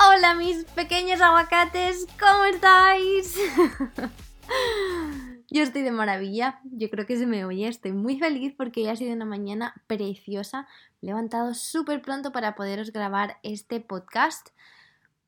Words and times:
Hola 0.00 0.34
mis 0.34 0.64
pequeños 0.64 1.20
aguacates, 1.20 2.06
¿cómo 2.18 2.44
estáis? 2.44 3.38
Yo 5.50 5.62
estoy 5.62 5.82
de 5.82 5.92
maravilla, 5.92 6.60
yo 6.64 6.90
creo 6.90 7.06
que 7.06 7.16
se 7.16 7.26
me 7.26 7.44
oye, 7.44 7.68
estoy 7.68 7.92
muy 7.92 8.18
feliz 8.18 8.52
porque 8.56 8.82
ya 8.82 8.92
ha 8.92 8.96
sido 8.96 9.14
una 9.14 9.24
mañana 9.24 9.72
preciosa, 9.86 10.66
he 11.00 11.06
levantado 11.06 11.54
súper 11.54 12.02
pronto 12.02 12.32
para 12.32 12.56
poderos 12.56 12.92
grabar 12.92 13.38
este 13.44 13.78
podcast 13.78 14.48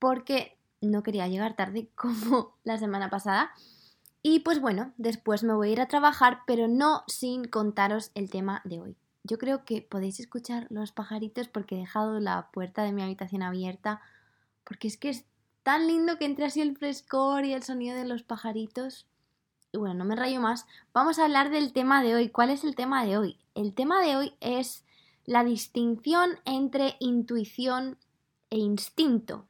porque 0.00 0.58
no 0.80 1.04
quería 1.04 1.28
llegar 1.28 1.54
tarde 1.54 1.90
como 1.94 2.56
la 2.64 2.76
semana 2.76 3.08
pasada. 3.08 3.52
Y 4.20 4.40
pues 4.40 4.60
bueno, 4.60 4.92
después 4.96 5.44
me 5.44 5.54
voy 5.54 5.68
a 5.68 5.72
ir 5.72 5.80
a 5.80 5.86
trabajar, 5.86 6.40
pero 6.44 6.66
no 6.66 7.04
sin 7.06 7.44
contaros 7.44 8.10
el 8.16 8.28
tema 8.28 8.62
de 8.64 8.80
hoy. 8.80 8.96
Yo 9.22 9.38
creo 9.38 9.64
que 9.64 9.82
podéis 9.82 10.18
escuchar 10.18 10.66
los 10.70 10.90
pajaritos 10.90 11.46
porque 11.46 11.76
he 11.76 11.78
dejado 11.78 12.18
la 12.18 12.50
puerta 12.50 12.82
de 12.82 12.92
mi 12.92 13.02
habitación 13.02 13.42
abierta 13.42 14.00
porque 14.66 14.88
es 14.88 14.96
que 14.96 15.08
es 15.08 15.24
tan 15.62 15.86
lindo 15.86 16.18
que 16.18 16.24
entre 16.26 16.44
así 16.44 16.60
el 16.60 16.76
frescor 16.76 17.44
y 17.44 17.52
el 17.52 17.62
sonido 17.62 17.96
de 17.96 18.04
los 18.04 18.22
pajaritos. 18.22 19.06
Y 19.72 19.78
bueno, 19.78 19.94
no 19.94 20.04
me 20.04 20.16
rayo 20.16 20.40
más. 20.40 20.66
Vamos 20.92 21.18
a 21.18 21.24
hablar 21.24 21.50
del 21.50 21.72
tema 21.72 22.02
de 22.02 22.14
hoy. 22.14 22.28
¿Cuál 22.28 22.50
es 22.50 22.64
el 22.64 22.74
tema 22.74 23.04
de 23.04 23.16
hoy? 23.16 23.38
El 23.54 23.74
tema 23.74 24.00
de 24.00 24.16
hoy 24.16 24.34
es 24.40 24.84
la 25.24 25.44
distinción 25.44 26.38
entre 26.44 26.96
intuición 26.98 27.96
e 28.50 28.58
instinto. 28.58 29.46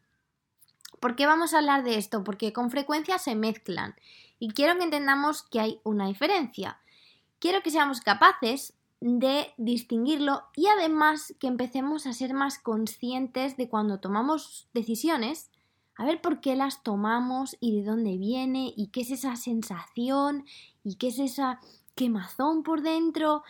¿Por 1.00 1.16
qué 1.16 1.26
vamos 1.26 1.54
a 1.54 1.58
hablar 1.58 1.82
de 1.82 1.96
esto? 1.96 2.22
Porque 2.24 2.52
con 2.52 2.70
frecuencia 2.70 3.18
se 3.18 3.34
mezclan 3.34 3.94
y 4.38 4.50
quiero 4.50 4.76
que 4.76 4.84
entendamos 4.84 5.42
que 5.44 5.60
hay 5.60 5.80
una 5.82 6.06
diferencia. 6.06 6.78
Quiero 7.38 7.62
que 7.62 7.70
seamos 7.70 8.00
capaces 8.00 8.74
de 9.00 9.52
distinguirlo 9.56 10.42
y 10.54 10.66
además 10.66 11.34
que 11.38 11.46
empecemos 11.46 12.06
a 12.06 12.12
ser 12.12 12.34
más 12.34 12.58
conscientes 12.58 13.56
de 13.56 13.68
cuando 13.68 14.00
tomamos 14.00 14.68
decisiones, 14.72 15.50
a 15.96 16.04
ver 16.04 16.20
por 16.20 16.40
qué 16.40 16.56
las 16.56 16.82
tomamos 16.82 17.56
y 17.60 17.78
de 17.78 17.84
dónde 17.84 18.16
viene 18.18 18.72
y 18.76 18.88
qué 18.88 19.00
es 19.02 19.10
esa 19.10 19.36
sensación 19.36 20.44
y 20.84 20.96
qué 20.96 21.08
es 21.08 21.18
esa 21.18 21.60
quemazón 21.94 22.62
por 22.62 22.82
dentro. 22.82 23.42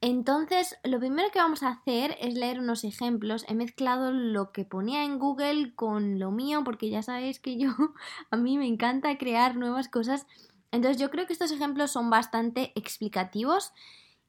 Entonces, 0.00 0.76
lo 0.82 0.98
primero 0.98 1.30
que 1.30 1.38
vamos 1.38 1.62
a 1.62 1.68
hacer 1.68 2.16
es 2.20 2.34
leer 2.34 2.58
unos 2.58 2.82
ejemplos. 2.82 3.44
He 3.48 3.54
mezclado 3.54 4.10
lo 4.10 4.50
que 4.50 4.64
ponía 4.64 5.04
en 5.04 5.20
Google 5.20 5.74
con 5.76 6.18
lo 6.18 6.32
mío 6.32 6.62
porque 6.64 6.90
ya 6.90 7.02
sabéis 7.02 7.38
que 7.38 7.56
yo 7.56 7.70
a 8.30 8.36
mí 8.36 8.58
me 8.58 8.66
encanta 8.66 9.16
crear 9.16 9.56
nuevas 9.56 9.88
cosas. 9.88 10.26
Entonces, 10.72 11.00
yo 11.00 11.10
creo 11.10 11.26
que 11.26 11.32
estos 11.32 11.52
ejemplos 11.52 11.92
son 11.92 12.10
bastante 12.10 12.72
explicativos 12.74 13.72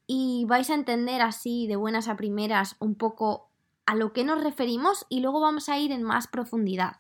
y 0.08 0.46
vais 0.48 0.70
a 0.70 0.76
entender 0.76 1.22
así 1.22 1.68
de 1.68 1.76
buenas 1.76 2.08
a 2.08 2.16
primeras 2.16 2.76
un 2.80 2.96
poco 2.96 3.50
a 3.86 3.96
lo 3.96 4.14
que 4.14 4.24
nos 4.24 4.44
referimos 4.44 5.06
y 5.10 5.20
luego 5.20 5.42
vamos 5.42 5.70
a 5.70 5.78
ir 5.78 5.92
en 5.92 6.04
más 6.04 6.28
profundidad. 6.28 6.98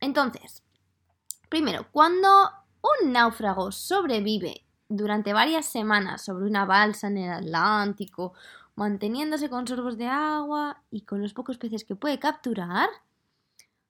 Entonces, 0.00 0.62
primero, 1.48 1.86
cuando 1.92 2.28
un 3.02 3.12
náufrago 3.12 3.72
sobrevive 3.72 4.64
durante 4.88 5.32
varias 5.32 5.66
semanas 5.66 6.24
sobre 6.24 6.46
una 6.46 6.64
balsa 6.64 7.08
en 7.08 7.18
el 7.18 7.32
Atlántico, 7.32 8.32
manteniéndose 8.76 9.50
con 9.50 9.66
sorbos 9.66 9.98
de 9.98 10.06
agua 10.06 10.82
y 10.90 11.02
con 11.02 11.20
los 11.22 11.34
pocos 11.34 11.58
peces 11.58 11.84
que 11.84 11.96
puede 11.96 12.18
capturar, 12.18 12.88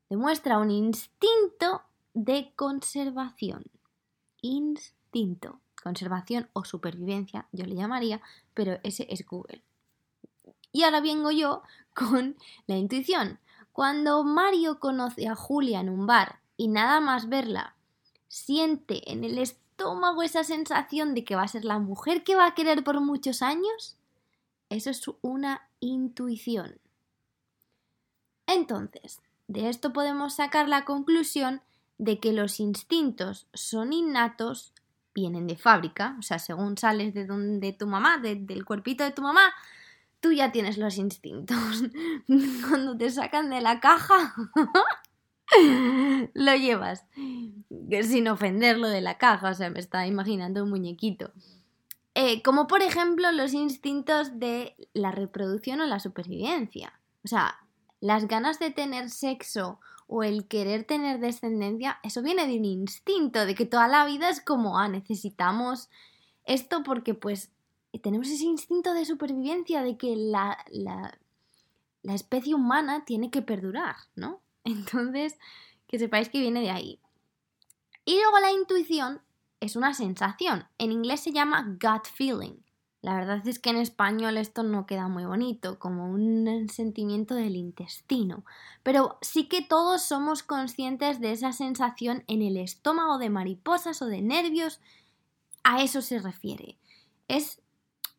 demuestra 0.08 0.58
un 0.58 0.70
instinto 0.70 1.82
de 2.12 2.52
conservación. 2.56 3.62
Instinto 4.42 5.60
conservación 5.80 6.48
o 6.52 6.64
supervivencia, 6.64 7.46
yo 7.52 7.64
le 7.64 7.74
llamaría, 7.74 8.20
pero 8.54 8.78
ese 8.82 9.06
es 9.10 9.26
Google. 9.26 9.62
Y 10.72 10.84
ahora 10.84 11.00
vengo 11.00 11.30
yo 11.30 11.62
con 11.94 12.36
la 12.66 12.76
intuición. 12.76 13.38
Cuando 13.72 14.24
Mario 14.24 14.78
conoce 14.78 15.28
a 15.28 15.34
Julia 15.34 15.80
en 15.80 15.88
un 15.88 16.06
bar 16.06 16.40
y 16.56 16.68
nada 16.68 17.00
más 17.00 17.28
verla, 17.28 17.74
siente 18.28 19.10
en 19.10 19.24
el 19.24 19.38
estómago 19.38 20.22
esa 20.22 20.44
sensación 20.44 21.14
de 21.14 21.24
que 21.24 21.36
va 21.36 21.42
a 21.42 21.48
ser 21.48 21.64
la 21.64 21.78
mujer 21.78 22.22
que 22.24 22.36
va 22.36 22.46
a 22.46 22.54
querer 22.54 22.84
por 22.84 23.00
muchos 23.00 23.42
años, 23.42 23.96
eso 24.68 24.90
es 24.90 25.02
una 25.22 25.68
intuición. 25.80 26.78
Entonces, 28.46 29.20
de 29.48 29.68
esto 29.68 29.92
podemos 29.92 30.34
sacar 30.34 30.68
la 30.68 30.84
conclusión 30.84 31.62
de 31.98 32.18
que 32.18 32.32
los 32.32 32.60
instintos 32.60 33.46
son 33.52 33.92
innatos 33.92 34.72
vienen 35.14 35.46
de 35.46 35.56
fábrica, 35.56 36.16
o 36.18 36.22
sea, 36.22 36.38
según 36.38 36.76
sales 36.76 37.14
de 37.14 37.26
donde 37.26 37.72
tu 37.72 37.86
mamá, 37.86 38.18
del 38.18 38.64
cuerpito 38.64 39.04
de 39.04 39.10
tu 39.10 39.22
mamá, 39.22 39.52
tú 40.20 40.32
ya 40.32 40.52
tienes 40.52 40.78
los 40.78 40.98
instintos. 40.98 41.56
Cuando 42.68 42.96
te 42.96 43.10
sacan 43.10 43.50
de 43.50 43.60
la 43.60 43.80
caja, 43.80 44.34
lo 46.34 46.54
llevas. 46.54 47.06
Sin 48.02 48.28
ofenderlo 48.28 48.88
de 48.88 49.00
la 49.00 49.18
caja, 49.18 49.50
o 49.50 49.54
sea, 49.54 49.70
me 49.70 49.80
está 49.80 50.06
imaginando 50.06 50.62
un 50.62 50.70
muñequito. 50.70 51.32
Eh, 52.14 52.42
como 52.42 52.66
por 52.66 52.82
ejemplo 52.82 53.30
los 53.32 53.54
instintos 53.54 54.38
de 54.38 54.74
la 54.92 55.12
reproducción 55.12 55.80
o 55.80 55.86
la 55.86 56.00
supervivencia. 56.00 56.92
O 57.24 57.28
sea, 57.28 57.58
las 58.00 58.26
ganas 58.26 58.58
de 58.58 58.70
tener 58.70 59.10
sexo 59.10 59.80
o 60.12 60.24
el 60.24 60.48
querer 60.48 60.82
tener 60.82 61.20
descendencia, 61.20 62.00
eso 62.02 62.20
viene 62.20 62.44
de 62.48 62.58
un 62.58 62.64
instinto, 62.64 63.46
de 63.46 63.54
que 63.54 63.64
toda 63.64 63.86
la 63.86 64.04
vida 64.04 64.28
es 64.28 64.40
como, 64.40 64.76
ah, 64.76 64.88
necesitamos 64.88 65.88
esto 66.44 66.82
porque 66.82 67.14
pues 67.14 67.52
tenemos 68.02 68.28
ese 68.28 68.44
instinto 68.44 68.92
de 68.92 69.04
supervivencia 69.04 69.84
de 69.84 69.96
que 69.96 70.16
la, 70.16 70.58
la, 70.68 71.16
la 72.02 72.14
especie 72.14 72.56
humana 72.56 73.04
tiene 73.04 73.30
que 73.30 73.40
perdurar, 73.40 73.94
¿no? 74.16 74.40
Entonces, 74.64 75.38
que 75.86 76.00
sepáis 76.00 76.28
que 76.28 76.40
viene 76.40 76.60
de 76.60 76.70
ahí. 76.70 76.98
Y 78.04 78.16
luego 78.16 78.40
la 78.40 78.50
intuición 78.50 79.22
es 79.60 79.76
una 79.76 79.94
sensación. 79.94 80.66
En 80.78 80.90
inglés 80.90 81.20
se 81.20 81.30
llama 81.30 81.78
gut 81.80 82.06
feeling. 82.12 82.56
La 83.02 83.14
verdad 83.14 83.46
es 83.48 83.58
que 83.58 83.70
en 83.70 83.76
español 83.76 84.36
esto 84.36 84.62
no 84.62 84.84
queda 84.84 85.08
muy 85.08 85.24
bonito, 85.24 85.78
como 85.78 86.10
un 86.10 86.68
sentimiento 86.68 87.34
del 87.34 87.56
intestino, 87.56 88.44
pero 88.82 89.16
sí 89.22 89.48
que 89.48 89.62
todos 89.62 90.02
somos 90.02 90.42
conscientes 90.42 91.18
de 91.18 91.32
esa 91.32 91.52
sensación 91.52 92.24
en 92.26 92.42
el 92.42 92.58
estómago 92.58 93.16
de 93.16 93.30
mariposas 93.30 94.02
o 94.02 94.06
de 94.06 94.20
nervios, 94.20 94.80
a 95.64 95.82
eso 95.82 96.02
se 96.02 96.18
refiere. 96.18 96.76
Es 97.26 97.62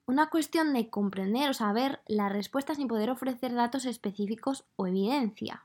una 0.08 0.30
cuestión 0.31 0.74
de 0.74 0.90
comprender 0.90 1.52
o 1.52 1.53
saber 1.53 2.02
la 2.08 2.30
respuesta 2.30 2.74
sin 2.74 2.88
poder 2.88 3.12
ofrecer 3.12 3.53
datos 3.53 3.86
específicos 3.86 4.66
o 4.78 4.88
evidencia. 4.88 5.63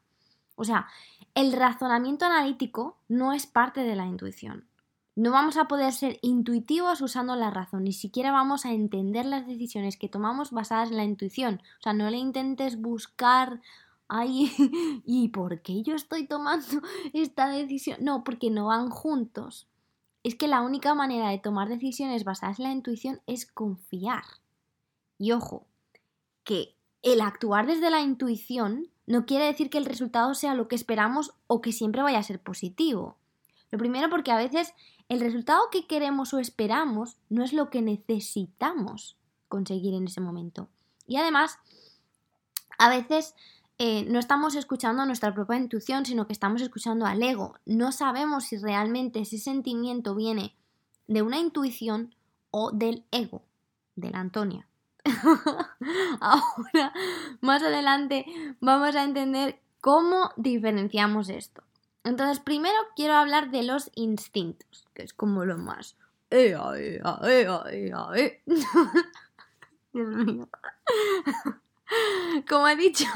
O 0.56 0.65
sea, 0.65 0.88
el 1.34 1.53
razonamiento 1.53 2.27
analítico 2.27 2.98
no 3.09 3.33
es 3.33 3.47
parte 3.47 3.81
de 3.81 3.97
la 3.97 4.06
intuición. 4.06 4.66
No 5.16 5.31
vamos 5.31 5.56
a 5.56 5.66
poder 5.66 5.94
ser 5.94 6.19
intuitivos 6.21 7.00
usando 7.00 7.37
la 7.37 7.50
razón, 7.50 7.84
ni 7.84 7.94
siquiera 7.94 8.32
vamos 8.32 8.66
a 8.66 8.72
entender 8.72 9.25
las 9.25 9.47
decisiones 9.47 9.97
que 9.97 10.10
tomamos 10.10 10.50
basadas 10.50 10.91
en 10.91 10.99
la 10.99 11.04
intuición. 11.04 11.62
O 11.81 11.82
sea, 11.82 11.94
no 11.94 12.10
le 12.10 12.19
intentes 12.19 12.78
buscar 12.78 13.62
ahí 14.09 14.53
y 15.07 15.28
por 15.28 15.63
qué 15.63 15.83
yo 15.83 15.95
estoy 15.95 16.27
tomando 16.27 16.66
esta 17.15 17.48
decisión. 17.48 17.97
No, 18.03 18.24
porque 18.24 18.51
no 18.51 18.66
van 18.66 18.91
juntos. 18.91 19.66
Es 20.22 20.34
que 20.34 20.48
la 20.48 20.60
única 20.60 20.95
manera 20.95 21.30
de 21.30 21.39
tomar 21.39 21.71
decisiones 21.71 22.24
basadas 22.24 22.59
en 22.59 22.65
la 22.65 22.72
intuición 22.72 23.22
es 23.27 23.47
confiar. 23.47 24.24
Y 25.18 25.33
ojo, 25.33 25.66
que 26.45 26.74
el 27.03 27.22
actuar 27.22 27.66
desde 27.66 27.89
la 27.89 28.03
intuición 28.03 28.89
no 29.07 29.24
quiere 29.24 29.47
decir 29.47 29.71
que 29.71 29.78
el 29.78 29.86
resultado 29.86 30.34
sea 30.34 30.54
lo 30.54 30.68
que 30.68 30.74
esperamos 30.74 31.33
o 31.47 31.63
que 31.63 31.72
siempre 31.72 32.03
vaya 32.03 32.18
a 32.18 32.22
ser 32.22 32.39
positivo. 32.39 33.16
Lo 33.71 33.78
primero 33.78 34.10
porque 34.10 34.33
a 34.33 34.36
veces 34.36 34.74
el 35.08 35.20
resultado 35.20 35.70
que 35.70 35.86
queremos 35.86 36.34
o 36.34 36.38
esperamos 36.38 37.16
no 37.28 37.44
es 37.44 37.53
lo 37.53 37.70
que 37.70 37.82
necesitamos 37.82 39.16
conseguir 39.48 39.94
en 39.94 40.06
ese 40.06 40.20
momento. 40.20 40.68
Y 41.06 41.16
además, 41.16 41.58
a 42.78 42.88
veces 42.88 43.34
eh, 43.78 44.04
no 44.08 44.18
estamos 44.18 44.54
escuchando 44.54 45.04
nuestra 45.06 45.34
propia 45.34 45.58
intuición, 45.58 46.06
sino 46.06 46.26
que 46.26 46.32
estamos 46.32 46.62
escuchando 46.62 47.06
al 47.06 47.22
ego. 47.22 47.56
No 47.66 47.92
sabemos 47.92 48.44
si 48.44 48.56
realmente 48.56 49.20
ese 49.20 49.38
sentimiento 49.38 50.14
viene 50.14 50.54
de 51.06 51.22
una 51.22 51.38
intuición 51.38 52.14
o 52.50 52.72
del 52.72 53.04
ego, 53.10 53.42
de 53.94 54.10
la 54.10 54.20
Antonia. 54.20 54.66
Ahora, 56.20 56.92
más 57.41 57.62
adelante, 57.62 58.26
vamos 58.60 58.97
a 58.97 59.04
entender 59.04 59.60
cómo 59.80 60.30
diferenciamos 60.36 61.28
esto. 61.28 61.62
Entonces, 62.06 62.38
primero 62.38 62.76
quiero 62.94 63.14
hablar 63.14 63.50
de 63.50 63.64
los 63.64 63.91
instintos, 63.97 64.86
que 64.94 65.03
es 65.03 65.12
como 65.12 65.44
lo 65.44 65.58
más... 65.58 65.97
¡Ea, 66.30 66.62
ea, 66.76 67.18
ea, 67.24 67.64
ea, 67.72 68.06
ea! 68.14 68.32
Dios 69.92 70.08
mío. 70.08 70.48
Como 72.48 72.68
he 72.68 72.76
dicho, 72.76 73.06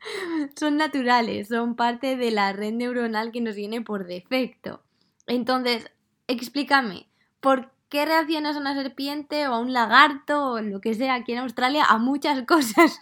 son 0.56 0.78
naturales, 0.78 1.48
son 1.48 1.74
parte 1.76 2.16
de 2.16 2.30
la 2.30 2.54
red 2.54 2.72
neuronal 2.72 3.30
que 3.30 3.42
nos 3.42 3.56
viene 3.56 3.82
por 3.82 4.06
defecto. 4.06 4.82
Entonces, 5.26 5.90
explícame, 6.26 7.08
¿por 7.40 7.72
qué 7.90 8.06
reaccionas 8.06 8.56
a 8.56 8.60
una 8.60 8.74
serpiente 8.74 9.48
o 9.48 9.52
a 9.52 9.58
un 9.58 9.74
lagarto 9.74 10.52
o 10.52 10.60
lo 10.62 10.80
que 10.80 10.94
sea 10.94 11.14
aquí 11.14 11.32
en 11.32 11.40
Australia? 11.40 11.84
A 11.84 11.98
muchas 11.98 12.42
cosas 12.46 13.00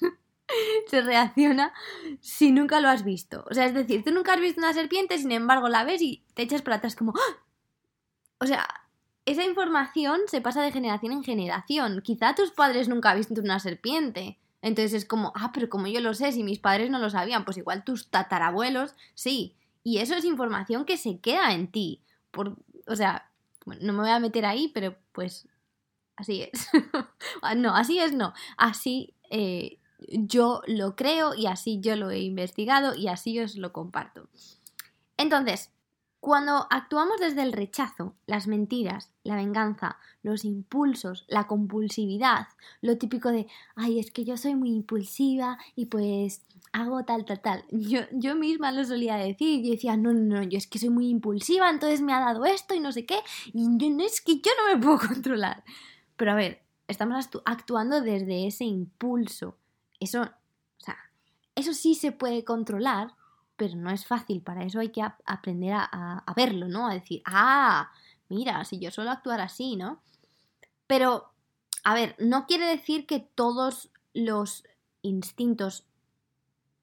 se 0.86 1.00
reacciona 1.00 1.72
si 2.20 2.52
nunca 2.52 2.80
lo 2.80 2.88
has 2.88 3.04
visto. 3.04 3.44
O 3.50 3.54
sea, 3.54 3.66
es 3.66 3.74
decir, 3.74 4.04
tú 4.04 4.12
nunca 4.12 4.34
has 4.34 4.40
visto 4.40 4.60
una 4.60 4.72
serpiente, 4.72 5.18
sin 5.18 5.32
embargo 5.32 5.68
la 5.68 5.84
ves 5.84 6.02
y 6.02 6.24
te 6.34 6.42
echas 6.42 6.62
para 6.62 6.76
atrás 6.76 6.96
como... 6.96 7.12
¡Ah! 7.16 7.42
O 8.38 8.46
sea, 8.46 8.66
esa 9.24 9.44
información 9.44 10.20
se 10.26 10.40
pasa 10.40 10.62
de 10.62 10.72
generación 10.72 11.12
en 11.12 11.22
generación. 11.22 12.00
Quizá 12.02 12.34
tus 12.34 12.50
padres 12.50 12.88
nunca 12.88 13.10
han 13.10 13.18
visto 13.18 13.40
una 13.40 13.60
serpiente. 13.60 14.38
Entonces 14.62 14.94
es 14.94 15.04
como, 15.04 15.32
ah, 15.34 15.50
pero 15.52 15.68
como 15.68 15.86
yo 15.88 16.00
lo 16.00 16.14
sé, 16.14 16.32
si 16.32 16.42
mis 16.42 16.58
padres 16.58 16.90
no 16.90 16.98
lo 16.98 17.10
sabían, 17.10 17.44
pues 17.44 17.56
igual 17.56 17.84
tus 17.84 18.08
tatarabuelos, 18.08 18.94
sí. 19.14 19.56
Y 19.84 19.98
eso 19.98 20.14
es 20.14 20.24
información 20.24 20.84
que 20.84 20.96
se 20.96 21.18
queda 21.18 21.52
en 21.52 21.70
ti. 21.70 22.02
Por, 22.30 22.56
o 22.86 22.96
sea, 22.96 23.30
no 23.66 23.92
me 23.92 24.00
voy 24.00 24.10
a 24.10 24.20
meter 24.20 24.46
ahí, 24.46 24.70
pero 24.72 24.96
pues 25.12 25.48
así 26.16 26.42
es. 26.42 26.68
Ah, 27.42 27.56
no, 27.56 27.74
así 27.74 27.98
es 27.98 28.12
no. 28.12 28.34
Así 28.56 29.14
eh, 29.30 29.78
yo 30.08 30.62
lo 30.66 30.96
creo 30.96 31.34
y 31.34 31.46
así 31.46 31.80
yo 31.80 31.96
lo 31.96 32.10
he 32.10 32.20
investigado 32.20 32.94
y 32.94 33.08
así 33.08 33.38
os 33.40 33.56
lo 33.56 33.72
comparto. 33.72 34.28
Entonces, 35.16 35.70
cuando 36.22 36.68
actuamos 36.70 37.18
desde 37.18 37.42
el 37.42 37.52
rechazo, 37.52 38.14
las 38.26 38.46
mentiras, 38.46 39.10
la 39.24 39.34
venganza, 39.34 39.98
los 40.22 40.44
impulsos, 40.44 41.24
la 41.26 41.48
compulsividad, 41.48 42.46
lo 42.80 42.96
típico 42.96 43.30
de, 43.30 43.48
ay, 43.74 43.98
es 43.98 44.12
que 44.12 44.24
yo 44.24 44.36
soy 44.36 44.54
muy 44.54 44.70
impulsiva 44.70 45.58
y 45.74 45.86
pues 45.86 46.42
hago 46.70 47.04
tal, 47.04 47.24
tal, 47.24 47.40
tal. 47.40 47.64
Yo, 47.72 48.02
yo 48.12 48.36
misma 48.36 48.70
lo 48.70 48.84
solía 48.84 49.16
decir, 49.16 49.64
yo 49.64 49.72
decía, 49.72 49.96
no, 49.96 50.12
no, 50.12 50.36
no, 50.36 50.42
yo 50.44 50.58
es 50.58 50.68
que 50.68 50.78
soy 50.78 50.90
muy 50.90 51.08
impulsiva, 51.08 51.68
entonces 51.68 52.00
me 52.00 52.12
ha 52.12 52.20
dado 52.20 52.44
esto 52.44 52.72
y 52.74 52.78
no 52.78 52.92
sé 52.92 53.04
qué, 53.04 53.18
y 53.52 53.64
yo, 53.76 53.90
no 53.90 54.04
es 54.04 54.20
que 54.20 54.36
yo 54.36 54.52
no 54.58 54.76
me 54.76 54.80
puedo 54.80 54.98
controlar. 55.08 55.64
Pero 56.16 56.30
a 56.30 56.36
ver, 56.36 56.62
estamos 56.86 57.28
actuando 57.44 58.00
desde 58.00 58.46
ese 58.46 58.64
impulso. 58.64 59.56
Eso, 60.02 60.22
o 60.22 60.84
sea, 60.84 60.98
eso 61.54 61.72
sí 61.74 61.94
se 61.94 62.10
puede 62.10 62.44
controlar, 62.44 63.14
pero 63.56 63.76
no 63.76 63.90
es 63.90 64.04
fácil. 64.04 64.42
Para 64.42 64.64
eso 64.64 64.80
hay 64.80 64.88
que 64.88 65.02
aprender 65.24 65.74
a, 65.74 66.24
verlo, 66.34 66.66
¿no? 66.66 66.88
A 66.88 66.94
decir, 66.94 67.22
ah, 67.24 67.90
mira, 68.28 68.64
si 68.64 68.80
yo 68.80 68.90
suelo 68.90 69.12
actuar 69.12 69.40
así, 69.40 69.76
¿no? 69.76 70.02
Pero, 70.88 71.32
a 71.84 71.94
ver, 71.94 72.16
no 72.18 72.46
quiere 72.46 72.66
decir 72.66 73.06
que 73.06 73.20
todos 73.20 73.90
los 74.12 74.64
instintos 75.02 75.86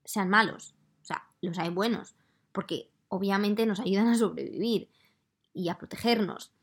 sean 0.05 0.29
malos. 0.29 0.75
O 1.01 1.05
sea, 1.05 1.27
los 1.41 1.59
hay 1.59 1.69
buenos, 1.69 2.15
porque 2.53 2.89
obviamente 3.09 3.65
nos 3.65 3.81
ayudan 3.81 4.07
a 4.07 4.17
sobrevivir 4.17 4.89
y 5.53 5.67
a 5.67 5.77
protegernos. 5.77 6.53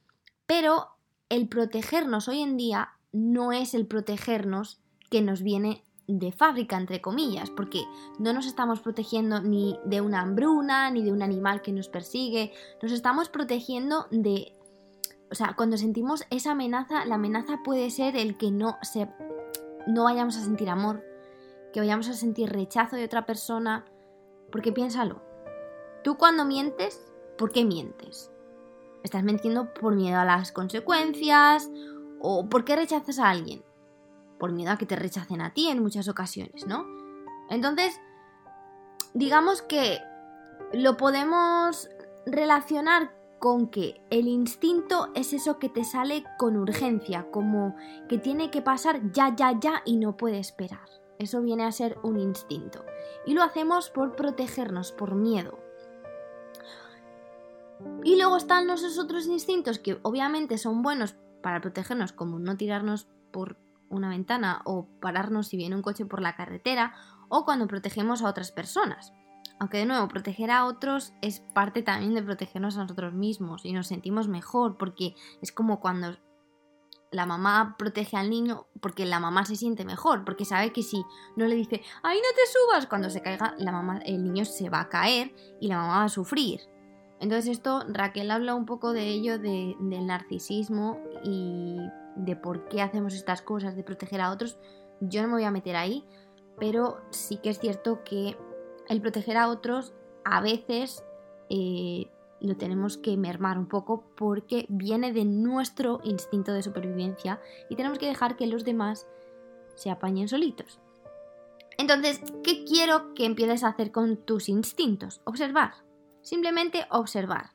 Pero 0.47 0.97
el 1.29 1.49
protegernos 1.49 2.29
hoy 2.29 2.41
en 2.41 2.57
día 2.57 2.95
no 3.13 3.53
es 3.53 3.75
el 3.75 3.87
protegernos 3.87 4.81
que 5.11 5.21
nos 5.21 5.43
viene 5.43 5.85
de 6.09 6.33
fábrica, 6.33 6.77
entre 6.77 7.01
comillas, 7.01 7.51
porque 7.51 7.83
no 8.19 8.33
nos 8.33 8.47
estamos 8.47 8.81
protegiendo 8.81 9.41
ni 9.41 9.79
de 9.85 10.01
una 10.01 10.21
hambruna, 10.21 10.91
ni 10.91 11.03
de 11.03 11.13
un 11.13 11.23
animal 11.23 11.63
que 11.63 11.73
nos 11.73 11.89
persigue, 11.89 12.53
nos 12.83 12.93
estamos 12.93 13.29
protegiendo 13.29 14.07
de... 14.11 14.53
O 15.31 15.35
sea, 15.35 15.55
cuando 15.57 15.77
sentimos 15.77 16.25
esa 16.31 16.53
amenaza, 16.53 17.05
la 17.05 17.17
amenaza 17.17 17.61
puede 17.65 17.91
ser 17.91 18.17
el 18.17 18.39
que 18.39 18.53
no, 18.53 18.77
se, 18.83 19.09
no 19.89 20.05
vayamos 20.05 20.37
a 20.37 20.45
sentir 20.45 20.69
amor, 20.69 21.03
que 21.73 21.81
vayamos 21.81 22.09
a 22.09 22.15
sentir 22.15 22.51
rechazo 22.51 22.95
de 22.95 23.05
otra 23.05 23.27
persona, 23.27 23.85
porque 24.53 24.71
piénsalo, 24.71 25.21
tú 26.05 26.17
cuando 26.17 26.45
mientes, 26.45 27.13
¿por 27.37 27.51
qué 27.51 27.65
mientes? 27.65 28.31
¿Estás 29.03 29.25
mintiendo 29.25 29.75
por 29.75 29.97
miedo 29.97 30.19
a 30.19 30.25
las 30.25 30.53
consecuencias? 30.53 31.71
¿O 32.21 32.49
por 32.49 32.65
qué 32.65 32.77
rechazas 32.77 33.19
a 33.19 33.31
alguien? 33.31 33.66
Por 34.39 34.53
miedo 34.53 34.73
a 34.73 34.79
que 34.79 34.87
te 34.87 34.97
rechacen 34.97 35.41
a 35.41 35.53
ti 35.53 35.69
en 35.69 35.83
muchas 35.83 36.09
ocasiones, 36.09 36.67
¿no? 36.67 36.87
Entonces, 37.51 38.01
digamos 39.15 39.63
que 39.63 39.99
lo 40.73 40.97
podemos 40.97 41.89
relacionar 42.27 43.15
con 43.39 43.69
que 43.69 44.01
el 44.11 44.29
instinto 44.29 45.11
es 45.15 45.33
eso 45.33 45.59
que 45.59 45.69
te 45.69 45.85
sale 45.85 46.25
con 46.39 46.57
urgencia, 46.57 47.31
como 47.31 47.77
que 48.09 48.19
tiene 48.19 48.51
que 48.51 48.63
pasar 48.63 49.13
ya, 49.13 49.35
ya, 49.37 49.59
ya 49.59 49.83
y 49.85 49.97
no 49.97 50.17
puede 50.17 50.39
esperar. 50.39 50.89
Eso 51.19 51.41
viene 51.43 51.65
a 51.65 51.73
ser 51.73 51.99
un 52.03 52.19
instinto. 52.19 52.85
Y 53.25 53.35
lo 53.35 53.43
hacemos 53.43 53.91
por 53.91 54.17
protegernos, 54.17 54.93
por 54.93 55.15
miedo. 55.15 55.59
Y 58.05 58.17
luego 58.17 58.37
están 58.37 58.67
los 58.67 58.99
otros 58.99 59.27
instintos 59.27 59.79
que 59.79 59.99
obviamente 60.03 60.59
son 60.59 60.83
buenos 60.83 61.15
para 61.43 61.61
protegernos, 61.61 62.13
como 62.13 62.39
no 62.39 62.57
tirarnos 62.57 63.07
por 63.31 63.57
una 63.89 64.11
ventana 64.11 64.63
o 64.65 64.87
pararnos 65.01 65.49
si 65.49 65.57
viene 65.57 65.77
un 65.77 65.83
coche 65.83 66.07
por 66.07 66.21
la 66.21 66.37
carretera 66.37 66.95
o 67.29 67.45
cuando 67.45 67.67
protegemos 67.67 68.23
a 68.23 68.29
otras 68.29 68.53
personas. 68.53 69.13
Aunque 69.59 69.79
de 69.79 69.87
nuevo, 69.87 70.09
proteger 70.09 70.51
a 70.51 70.67
otros 70.67 71.15
es 71.23 71.41
parte 71.41 71.83
también 71.83 72.15
de 72.15 72.23
protegernos 72.23 72.77
a 72.77 72.83
nosotros 72.83 73.15
mismos 73.15 73.65
y 73.65 73.73
nos 73.73 73.87
sentimos 73.87 74.29
mejor 74.29 74.77
porque 74.77 75.15
es 75.41 75.51
como 75.51 75.81
cuando 75.81 76.17
la 77.11 77.25
mamá 77.25 77.77
protege 77.79 78.17
al 78.17 78.29
niño 78.29 78.67
porque 78.81 79.07
la 79.07 79.21
mamá 79.21 79.45
se 79.47 79.57
siente 79.57 79.85
mejor, 79.85 80.25
porque 80.25 80.45
sabe 80.45 80.73
que 80.73 80.83
si 80.83 81.05
no 81.37 81.47
le 81.47 81.55
dice, 81.55 81.83
¡ay, 82.03 82.19
no 82.19 82.35
te 82.35 82.43
subas! 82.53 82.87
Cuando 82.87 83.09
se 83.09 83.23
caiga, 83.23 83.55
la 83.59 83.73
mamá, 83.73 84.01
el 84.05 84.23
niño 84.23 84.45
se 84.45 84.69
va 84.69 84.81
a 84.81 84.89
caer 84.89 85.35
y 85.61 85.69
la 85.69 85.77
mamá 85.79 85.99
va 85.99 86.05
a 86.05 86.09
sufrir. 86.09 86.61
Entonces 87.19 87.53
esto, 87.53 87.85
Raquel 87.89 88.31
habla 88.31 88.55
un 88.55 88.67
poco 88.67 88.93
de 88.93 89.09
ello, 89.09 89.39
del 89.39 90.07
narcisismo 90.07 91.01
y 91.25 91.79
de 92.17 92.37
por 92.37 92.69
qué 92.69 92.83
hacemos 92.83 93.15
estas 93.15 93.43
cosas, 93.43 93.77
de 93.77 93.85
proteger 93.85 94.21
a 94.21 94.31
otros, 94.31 94.59
yo 95.01 95.23
no 95.23 95.29
me 95.29 95.35
voy 95.35 95.45
a 95.45 95.51
meter 95.51 95.77
ahí, 95.77 96.05
pero 96.59 97.01
sí 97.11 97.39
que 97.39 97.51
es 97.51 97.59
cierto 97.59 98.03
que 98.05 98.37
el 98.89 99.01
proteger 99.01 99.37
a 99.37 99.49
otros 99.49 99.95
a 100.25 100.41
veces 100.41 101.05
eh, 101.51 102.11
lo 102.41 102.57
tenemos 102.57 102.97
que 102.97 103.17
mermar 103.17 103.59
un 103.59 103.69
poco 103.69 104.05
porque 104.17 104.67
viene 104.69 105.13
de 105.13 105.25
nuestro 105.25 106.01
instinto 106.05 106.53
de 106.53 106.63
supervivencia 106.63 107.41
y 107.69 107.77
tenemos 107.77 107.99
que 107.99 108.07
dejar 108.07 108.37
que 108.37 108.47
los 108.47 108.65
demás 108.65 109.07
se 109.75 109.91
apañen 109.91 110.29
solitos. 110.29 110.81
Entonces, 111.79 112.21
¿qué 112.43 112.65
quiero 112.65 113.15
que 113.15 113.27
empieces 113.27 113.63
a 113.63 113.69
hacer 113.69 113.93
con 113.93 114.17
tus 114.17 114.49
instintos? 114.49 115.21
Observar. 115.25 115.75
Simplemente 116.23 116.87
observar. 116.91 117.51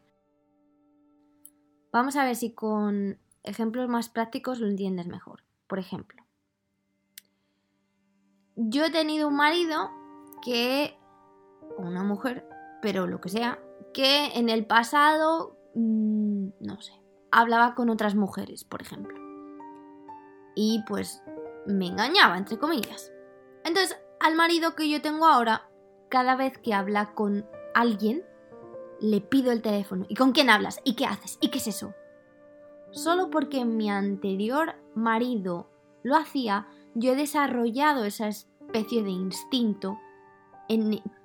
Vamos 1.91 2.15
a 2.15 2.23
ver 2.23 2.35
si 2.35 2.53
con 2.53 3.19
ejemplos 3.43 3.89
más 3.89 4.09
prácticos 4.09 4.59
lo 4.59 4.67
entiendes 4.67 5.07
mejor. 5.07 5.43
Por 5.67 5.79
ejemplo, 5.79 6.23
yo 8.55 8.85
he 8.85 8.91
tenido 8.91 9.27
un 9.27 9.35
marido 9.35 9.89
que, 10.43 10.97
o 11.77 11.81
una 11.81 12.03
mujer, 12.03 12.47
pero 12.81 13.07
lo 13.07 13.21
que 13.21 13.29
sea, 13.29 13.59
que 13.93 14.37
en 14.37 14.49
el 14.49 14.65
pasado, 14.65 15.57
mm, 15.75 16.49
no 16.59 16.81
sé, 16.81 16.93
hablaba 17.31 17.75
con 17.75 17.89
otras 17.89 18.15
mujeres, 18.15 18.63
por 18.63 18.81
ejemplo. 18.81 19.17
Y 20.55 20.83
pues 20.87 21.23
me 21.65 21.87
engañaba, 21.87 22.37
entre 22.37 22.57
comillas. 22.57 23.11
Entonces, 23.63 23.97
al 24.19 24.35
marido 24.35 24.75
que 24.75 24.89
yo 24.89 25.01
tengo 25.01 25.25
ahora, 25.25 25.69
cada 26.09 26.35
vez 26.35 26.57
que 26.57 26.73
habla 26.73 27.13
con 27.13 27.45
alguien, 27.73 28.23
le 28.99 29.21
pido 29.21 29.51
el 29.51 29.61
teléfono. 29.61 30.05
¿Y 30.09 30.15
con 30.15 30.31
quién 30.31 30.49
hablas? 30.49 30.79
¿Y 30.83 30.95
qué 30.95 31.05
haces? 31.05 31.37
¿Y 31.41 31.49
qué 31.49 31.57
es 31.59 31.67
eso? 31.67 31.93
Solo 32.91 33.29
porque 33.29 33.65
mi 33.65 33.89
anterior 33.89 34.75
marido 34.95 35.69
lo 36.03 36.15
hacía, 36.15 36.67
yo 36.93 37.13
he 37.13 37.15
desarrollado 37.15 38.05
esa 38.05 38.27
especie 38.27 39.03
de 39.03 39.11
instinto 39.11 39.97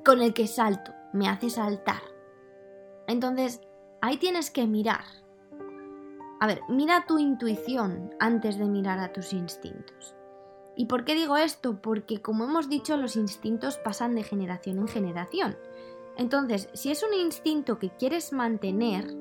con 0.04 0.22
el 0.22 0.34
que 0.34 0.46
salto, 0.46 0.92
me 1.12 1.28
hace 1.28 1.50
saltar. 1.50 2.02
Entonces, 3.06 3.60
ahí 4.00 4.16
tienes 4.16 4.50
que 4.50 4.66
mirar. 4.66 5.04
A 6.40 6.46
ver, 6.46 6.60
mira 6.68 7.06
tu 7.06 7.18
intuición 7.18 8.10
antes 8.18 8.58
de 8.58 8.66
mirar 8.66 8.98
a 8.98 9.12
tus 9.12 9.32
instintos. 9.32 10.14
¿Y 10.76 10.86
por 10.86 11.04
qué 11.04 11.14
digo 11.14 11.36
esto? 11.36 11.80
Porque 11.80 12.20
como 12.20 12.44
hemos 12.44 12.68
dicho, 12.68 12.96
los 12.96 13.16
instintos 13.16 13.78
pasan 13.78 14.14
de 14.14 14.22
generación 14.22 14.78
en 14.78 14.88
generación. 14.88 15.56
Entonces, 16.16 16.68
si 16.74 16.90
es 16.90 17.02
un 17.02 17.14
instinto 17.14 17.78
que 17.78 17.90
quieres 17.90 18.32
mantener, 18.32 19.16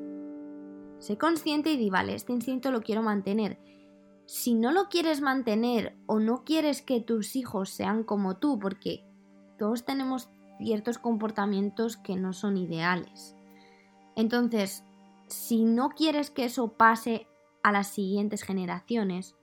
Sé 1.05 1.19
consciente 1.19 1.71
y 1.71 1.77
di, 1.77 1.91
vale, 1.91 2.15
este 2.15 2.33
instinto 2.33 2.71
lo 2.71 2.81
quiero 2.81 3.03
mantener. 3.03 3.59
Si 4.25 4.55
no 4.55 4.71
lo 4.71 4.89
quieres 4.89 5.21
mantener 5.21 5.95
o 6.07 6.19
no 6.19 6.43
quieres 6.43 6.81
que 6.81 6.99
tus 6.99 7.35
hijos 7.35 7.69
sean 7.69 8.03
como 8.03 8.37
tú, 8.37 8.57
porque 8.57 9.05
todos 9.59 9.85
tenemos 9.85 10.29
ciertos 10.57 10.97
comportamientos 10.97 11.95
que 11.95 12.15
no 12.15 12.33
son 12.33 12.57
ideales. 12.57 13.35
Entonces, 14.15 14.83
si 15.27 15.63
no 15.63 15.89
quieres 15.89 16.31
que 16.31 16.45
eso 16.45 16.69
pase 16.69 17.27
a 17.61 17.71
las 17.71 17.85
siguientes 17.85 18.41
generaciones, 18.41 19.35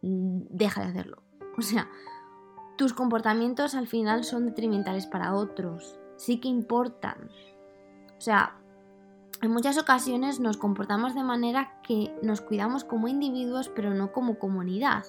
mm, 0.00 0.40
deja 0.48 0.84
de 0.84 0.88
hacerlo. 0.88 1.22
O 1.58 1.60
sea, 1.60 1.90
tus 2.78 2.94
comportamientos 2.94 3.74
al 3.74 3.88
final 3.88 4.24
son 4.24 4.46
detrimentales 4.46 5.06
para 5.06 5.34
otros, 5.34 6.00
sí 6.16 6.40
que 6.40 6.48
importan. 6.48 7.30
O 8.16 8.20
sea, 8.22 8.58
en 9.42 9.50
muchas 9.50 9.76
ocasiones 9.78 10.40
nos 10.40 10.56
comportamos 10.56 11.14
de 11.14 11.22
manera 11.22 11.80
que 11.82 12.14
nos 12.22 12.40
cuidamos 12.40 12.84
como 12.84 13.08
individuos 13.08 13.70
pero 13.74 13.94
no 13.94 14.12
como 14.12 14.38
comunidad. 14.38 15.04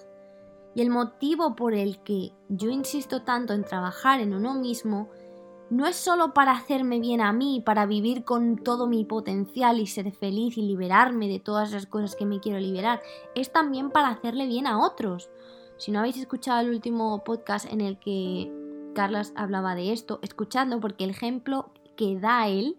Y 0.76 0.82
el 0.82 0.90
motivo 0.90 1.56
por 1.56 1.74
el 1.74 2.00
que 2.04 2.34
yo 2.50 2.70
insisto 2.70 3.24
tanto 3.24 3.54
en 3.54 3.64
trabajar 3.64 4.20
en 4.20 4.34
uno 4.34 4.54
mismo 4.54 5.10
no 5.70 5.86
es 5.86 5.96
solo 5.96 6.34
para 6.34 6.52
hacerme 6.52 7.00
bien 7.00 7.20
a 7.20 7.34
mí, 7.34 7.62
para 7.66 7.86
vivir 7.86 8.24
con 8.24 8.58
todo 8.58 8.88
mi 8.88 9.04
potencial 9.04 9.80
y 9.80 9.88
ser 9.88 10.12
feliz 10.12 10.58
y 10.58 10.62
liberarme 10.62 11.28
de 11.28 11.40
todas 11.40 11.72
las 11.72 11.86
cosas 11.88 12.16
que 12.16 12.26
me 12.26 12.40
quiero 12.40 12.60
liberar, 12.60 13.02
es 13.36 13.52
también 13.52 13.92
para 13.92 14.10
hacerle 14.10 14.46
bien 14.46 14.68
a 14.68 14.80
otros. 14.80 15.30
Si 15.78 15.92
no 15.92 16.00
habéis 16.00 16.18
escuchado 16.18 16.62
el 16.62 16.70
último 16.70 17.24
podcast 17.24 17.72
en 17.72 17.82
el 17.82 18.00
que 18.00 18.52
Carlos 18.96 19.34
hablaba 19.36 19.76
de 19.76 19.92
esto, 19.92 20.20
escuchando 20.22 20.80
porque 20.80 21.04
el 21.04 21.10
ejemplo 21.10 21.70
que 21.96 22.18
da 22.18 22.48
él 22.48 22.78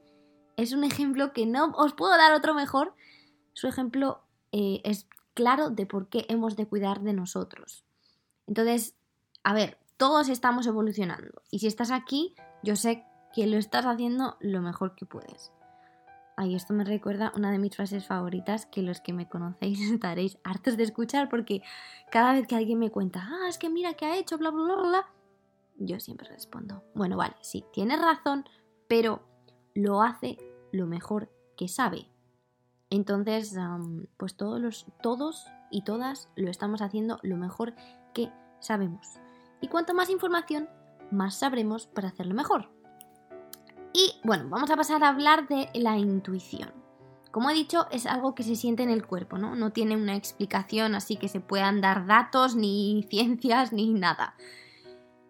es 0.58 0.72
un 0.72 0.82
ejemplo 0.84 1.32
que 1.32 1.46
no 1.46 1.72
os 1.76 1.94
puedo 1.94 2.16
dar 2.18 2.32
otro 2.34 2.52
mejor. 2.52 2.92
Su 3.52 3.68
ejemplo 3.68 4.20
eh, 4.50 4.80
es 4.84 5.08
claro 5.32 5.70
de 5.70 5.86
por 5.86 6.08
qué 6.08 6.26
hemos 6.28 6.56
de 6.56 6.66
cuidar 6.66 7.00
de 7.00 7.12
nosotros. 7.12 7.84
Entonces, 8.48 8.96
a 9.44 9.54
ver, 9.54 9.78
todos 9.96 10.28
estamos 10.28 10.66
evolucionando. 10.66 11.42
Y 11.52 11.60
si 11.60 11.68
estás 11.68 11.92
aquí, 11.92 12.34
yo 12.64 12.74
sé 12.74 13.04
que 13.32 13.46
lo 13.46 13.56
estás 13.56 13.86
haciendo 13.86 14.36
lo 14.40 14.60
mejor 14.60 14.96
que 14.96 15.06
puedes. 15.06 15.52
Ay, 16.36 16.56
esto 16.56 16.74
me 16.74 16.84
recuerda 16.84 17.32
una 17.36 17.52
de 17.52 17.58
mis 17.58 17.76
frases 17.76 18.06
favoritas 18.06 18.66
que 18.66 18.82
los 18.82 19.00
que 19.00 19.12
me 19.12 19.28
conocéis 19.28 19.80
estaréis 19.92 20.38
hartos 20.42 20.76
de 20.76 20.82
escuchar 20.82 21.28
porque 21.28 21.62
cada 22.10 22.32
vez 22.32 22.48
que 22.48 22.56
alguien 22.56 22.80
me 22.80 22.90
cuenta, 22.90 23.28
ah, 23.30 23.48
es 23.48 23.58
que 23.58 23.70
mira 23.70 23.94
qué 23.94 24.06
ha 24.06 24.16
hecho, 24.16 24.38
bla, 24.38 24.50
bla, 24.50 24.64
bla, 24.64 24.88
bla, 24.88 25.06
yo 25.76 26.00
siempre 26.00 26.28
respondo, 26.28 26.82
bueno, 26.94 27.16
vale, 27.16 27.36
sí, 27.42 27.64
tienes 27.72 28.00
razón, 28.00 28.44
pero 28.88 29.22
lo 29.74 30.02
hace 30.02 30.38
lo 30.72 30.86
mejor 30.86 31.30
que 31.56 31.68
sabe. 31.68 32.08
Entonces, 32.90 33.56
pues 34.16 34.36
todos, 34.36 34.60
los, 34.60 34.86
todos 35.02 35.46
y 35.70 35.82
todas 35.82 36.28
lo 36.36 36.50
estamos 36.50 36.80
haciendo 36.80 37.18
lo 37.22 37.36
mejor 37.36 37.74
que 38.14 38.30
sabemos. 38.60 39.18
Y 39.60 39.68
cuanto 39.68 39.94
más 39.94 40.10
información, 40.10 40.68
más 41.10 41.34
sabremos 41.38 41.86
para 41.86 42.08
hacerlo 42.08 42.34
mejor. 42.34 42.70
Y 43.92 44.14
bueno, 44.24 44.48
vamos 44.48 44.70
a 44.70 44.76
pasar 44.76 45.02
a 45.02 45.08
hablar 45.08 45.48
de 45.48 45.68
la 45.74 45.98
intuición. 45.98 46.72
Como 47.30 47.50
he 47.50 47.54
dicho, 47.54 47.86
es 47.90 48.06
algo 48.06 48.34
que 48.34 48.42
se 48.42 48.56
siente 48.56 48.82
en 48.82 48.90
el 48.90 49.06
cuerpo, 49.06 49.38
¿no? 49.38 49.54
No 49.54 49.70
tiene 49.70 49.96
una 49.96 50.16
explicación 50.16 50.94
así 50.94 51.16
que 51.16 51.28
se 51.28 51.40
puedan 51.40 51.80
dar 51.80 52.06
datos, 52.06 52.56
ni 52.56 53.06
ciencias, 53.10 53.72
ni 53.72 53.92
nada. 53.92 54.34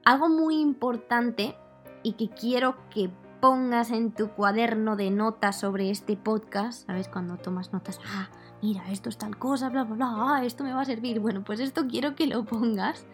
Algo 0.04 0.28
muy 0.28 0.60
importante 0.60 1.56
y 2.02 2.12
que 2.12 2.28
quiero 2.28 2.76
que 2.90 3.10
pongas 3.40 3.90
en 3.90 4.12
tu 4.12 4.30
cuaderno 4.30 4.96
de 4.96 5.10
notas 5.10 5.60
sobre 5.60 5.90
este 5.90 6.16
podcast, 6.16 6.86
¿sabes? 6.86 7.08
Cuando 7.08 7.36
tomas 7.36 7.72
notas, 7.72 8.00
ah, 8.06 8.28
mira, 8.62 8.90
esto 8.90 9.08
es 9.08 9.18
tal 9.18 9.38
cosa, 9.38 9.68
bla, 9.68 9.84
bla, 9.84 9.94
bla, 9.94 10.36
ah, 10.36 10.44
esto 10.44 10.64
me 10.64 10.72
va 10.72 10.82
a 10.82 10.84
servir. 10.84 11.20
Bueno, 11.20 11.44
pues 11.44 11.60
esto 11.60 11.86
quiero 11.86 12.14
que 12.14 12.26
lo 12.26 12.44
pongas. 12.44 13.06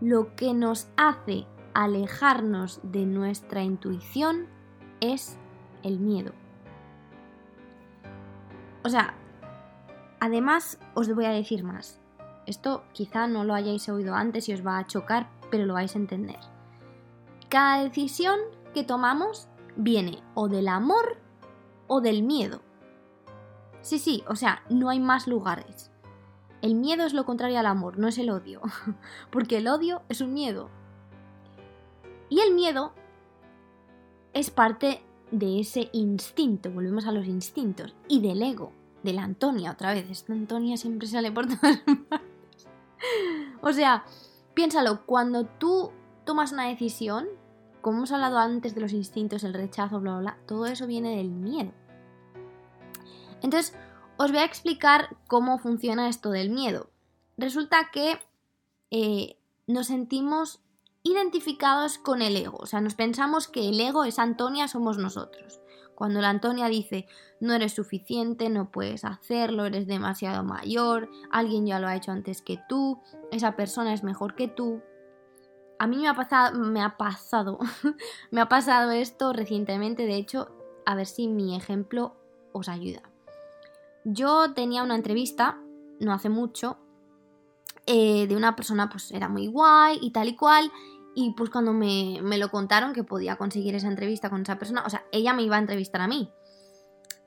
Lo 0.00 0.36
que 0.36 0.54
nos 0.54 0.88
hace 0.96 1.46
alejarnos 1.74 2.80
de 2.82 3.06
nuestra 3.06 3.62
intuición 3.62 4.46
es 5.00 5.38
el 5.82 5.98
miedo. 5.98 6.32
O 8.84 8.88
sea, 8.88 9.14
además 10.20 10.78
os 10.94 11.12
voy 11.12 11.24
a 11.24 11.30
decir 11.30 11.64
más. 11.64 12.00
Esto 12.46 12.84
quizá 12.92 13.26
no 13.26 13.42
lo 13.42 13.54
hayáis 13.54 13.88
oído 13.88 14.14
antes 14.14 14.48
y 14.48 14.54
os 14.54 14.64
va 14.64 14.78
a 14.78 14.86
chocar, 14.86 15.28
pero 15.50 15.66
lo 15.66 15.74
vais 15.74 15.94
a 15.96 15.98
entender. 15.98 16.38
Cada 17.48 17.82
decisión 17.82 18.38
que 18.76 18.84
tomamos 18.84 19.48
viene 19.74 20.22
o 20.34 20.48
del 20.48 20.68
amor 20.68 21.16
o 21.86 22.02
del 22.02 22.22
miedo. 22.22 22.60
Sí, 23.80 23.98
sí, 23.98 24.22
o 24.28 24.36
sea, 24.36 24.62
no 24.68 24.90
hay 24.90 25.00
más 25.00 25.26
lugares. 25.26 25.90
El 26.60 26.74
miedo 26.74 27.06
es 27.06 27.14
lo 27.14 27.24
contrario 27.24 27.58
al 27.58 27.64
amor, 27.64 27.98
no 27.98 28.06
es 28.06 28.18
el 28.18 28.28
odio, 28.28 28.60
porque 29.30 29.56
el 29.56 29.68
odio 29.68 30.02
es 30.10 30.20
un 30.20 30.34
miedo, 30.34 30.68
y 32.28 32.40
el 32.40 32.52
miedo 32.52 32.92
es 34.34 34.50
parte 34.50 35.02
de 35.30 35.60
ese 35.60 35.88
instinto, 35.94 36.70
volvemos 36.70 37.06
a 37.06 37.12
los 37.12 37.24
instintos, 37.26 37.94
y 38.08 38.20
del 38.20 38.42
ego, 38.42 38.72
de 39.02 39.14
la 39.14 39.22
Antonia 39.22 39.70
otra 39.70 39.94
vez. 39.94 40.10
Esta 40.10 40.34
Antonia 40.34 40.76
siempre 40.76 41.08
sale 41.08 41.32
por 41.32 41.46
todas 41.46 41.78
partes. 41.78 42.68
O 43.62 43.72
sea, 43.72 44.04
piénsalo, 44.52 45.06
cuando 45.06 45.46
tú 45.46 45.92
tomas 46.26 46.52
una 46.52 46.66
decisión, 46.66 47.26
como 47.86 47.98
hemos 47.98 48.10
hablado 48.10 48.38
antes 48.38 48.74
de 48.74 48.80
los 48.80 48.92
instintos, 48.92 49.44
el 49.44 49.54
rechazo, 49.54 50.00
bla, 50.00 50.14
bla, 50.14 50.20
bla, 50.20 50.38
todo 50.44 50.66
eso 50.66 50.88
viene 50.88 51.18
del 51.18 51.30
miedo. 51.30 51.70
Entonces, 53.42 53.76
os 54.16 54.32
voy 54.32 54.40
a 54.40 54.44
explicar 54.44 55.16
cómo 55.28 55.56
funciona 55.58 56.08
esto 56.08 56.30
del 56.30 56.50
miedo. 56.50 56.90
Resulta 57.36 57.90
que 57.92 58.18
eh, 58.90 59.38
nos 59.68 59.86
sentimos 59.86 60.58
identificados 61.04 61.98
con 61.98 62.22
el 62.22 62.36
ego. 62.36 62.58
O 62.58 62.66
sea, 62.66 62.80
nos 62.80 62.96
pensamos 62.96 63.46
que 63.46 63.68
el 63.68 63.80
ego 63.80 64.02
es 64.02 64.18
Antonia, 64.18 64.66
somos 64.66 64.98
nosotros. 64.98 65.60
Cuando 65.94 66.20
la 66.20 66.30
Antonia 66.30 66.66
dice 66.66 67.06
no 67.38 67.54
eres 67.54 67.74
suficiente, 67.74 68.48
no 68.48 68.72
puedes 68.72 69.04
hacerlo, 69.04 69.64
eres 69.64 69.86
demasiado 69.86 70.42
mayor, 70.42 71.08
alguien 71.30 71.66
ya 71.66 71.78
lo 71.78 71.86
ha 71.86 71.94
hecho 71.94 72.10
antes 72.10 72.42
que 72.42 72.58
tú, 72.68 73.00
esa 73.30 73.54
persona 73.54 73.94
es 73.94 74.02
mejor 74.02 74.34
que 74.34 74.48
tú. 74.48 74.82
A 75.78 75.86
mí 75.86 75.98
me 75.98 76.08
ha 76.08 76.14
pasado, 76.14 76.58
me 76.58 76.82
ha 76.82 76.96
pasado, 76.96 77.58
me 78.30 78.40
ha 78.40 78.48
pasado 78.48 78.90
esto 78.92 79.32
recientemente, 79.32 80.06
de 80.06 80.16
hecho, 80.16 80.48
a 80.86 80.94
ver 80.94 81.06
si 81.06 81.28
mi 81.28 81.56
ejemplo 81.56 82.16
os 82.52 82.68
ayuda. 82.68 83.02
Yo 84.04 84.54
tenía 84.54 84.82
una 84.82 84.94
entrevista, 84.94 85.58
no 86.00 86.12
hace 86.12 86.28
mucho, 86.28 86.78
eh, 87.86 88.26
de 88.26 88.36
una 88.36 88.56
persona, 88.56 88.88
pues 88.88 89.10
era 89.12 89.28
muy 89.28 89.48
guay 89.48 89.98
y 90.00 90.12
tal 90.12 90.28
y 90.28 90.36
cual, 90.36 90.72
y 91.14 91.32
pues 91.32 91.50
cuando 91.50 91.72
me, 91.72 92.20
lo 92.20 92.50
contaron 92.50 92.92
que 92.92 93.04
podía 93.04 93.36
conseguir 93.36 93.74
esa 93.74 93.88
entrevista 93.88 94.30
con 94.30 94.42
esa 94.42 94.58
persona, 94.58 94.84
o 94.86 94.90
sea, 94.90 95.04
ella 95.12 95.32
me 95.32 95.42
iba 95.42 95.56
a 95.56 95.60
entrevistar 95.60 96.00
a 96.00 96.08
mí. 96.08 96.30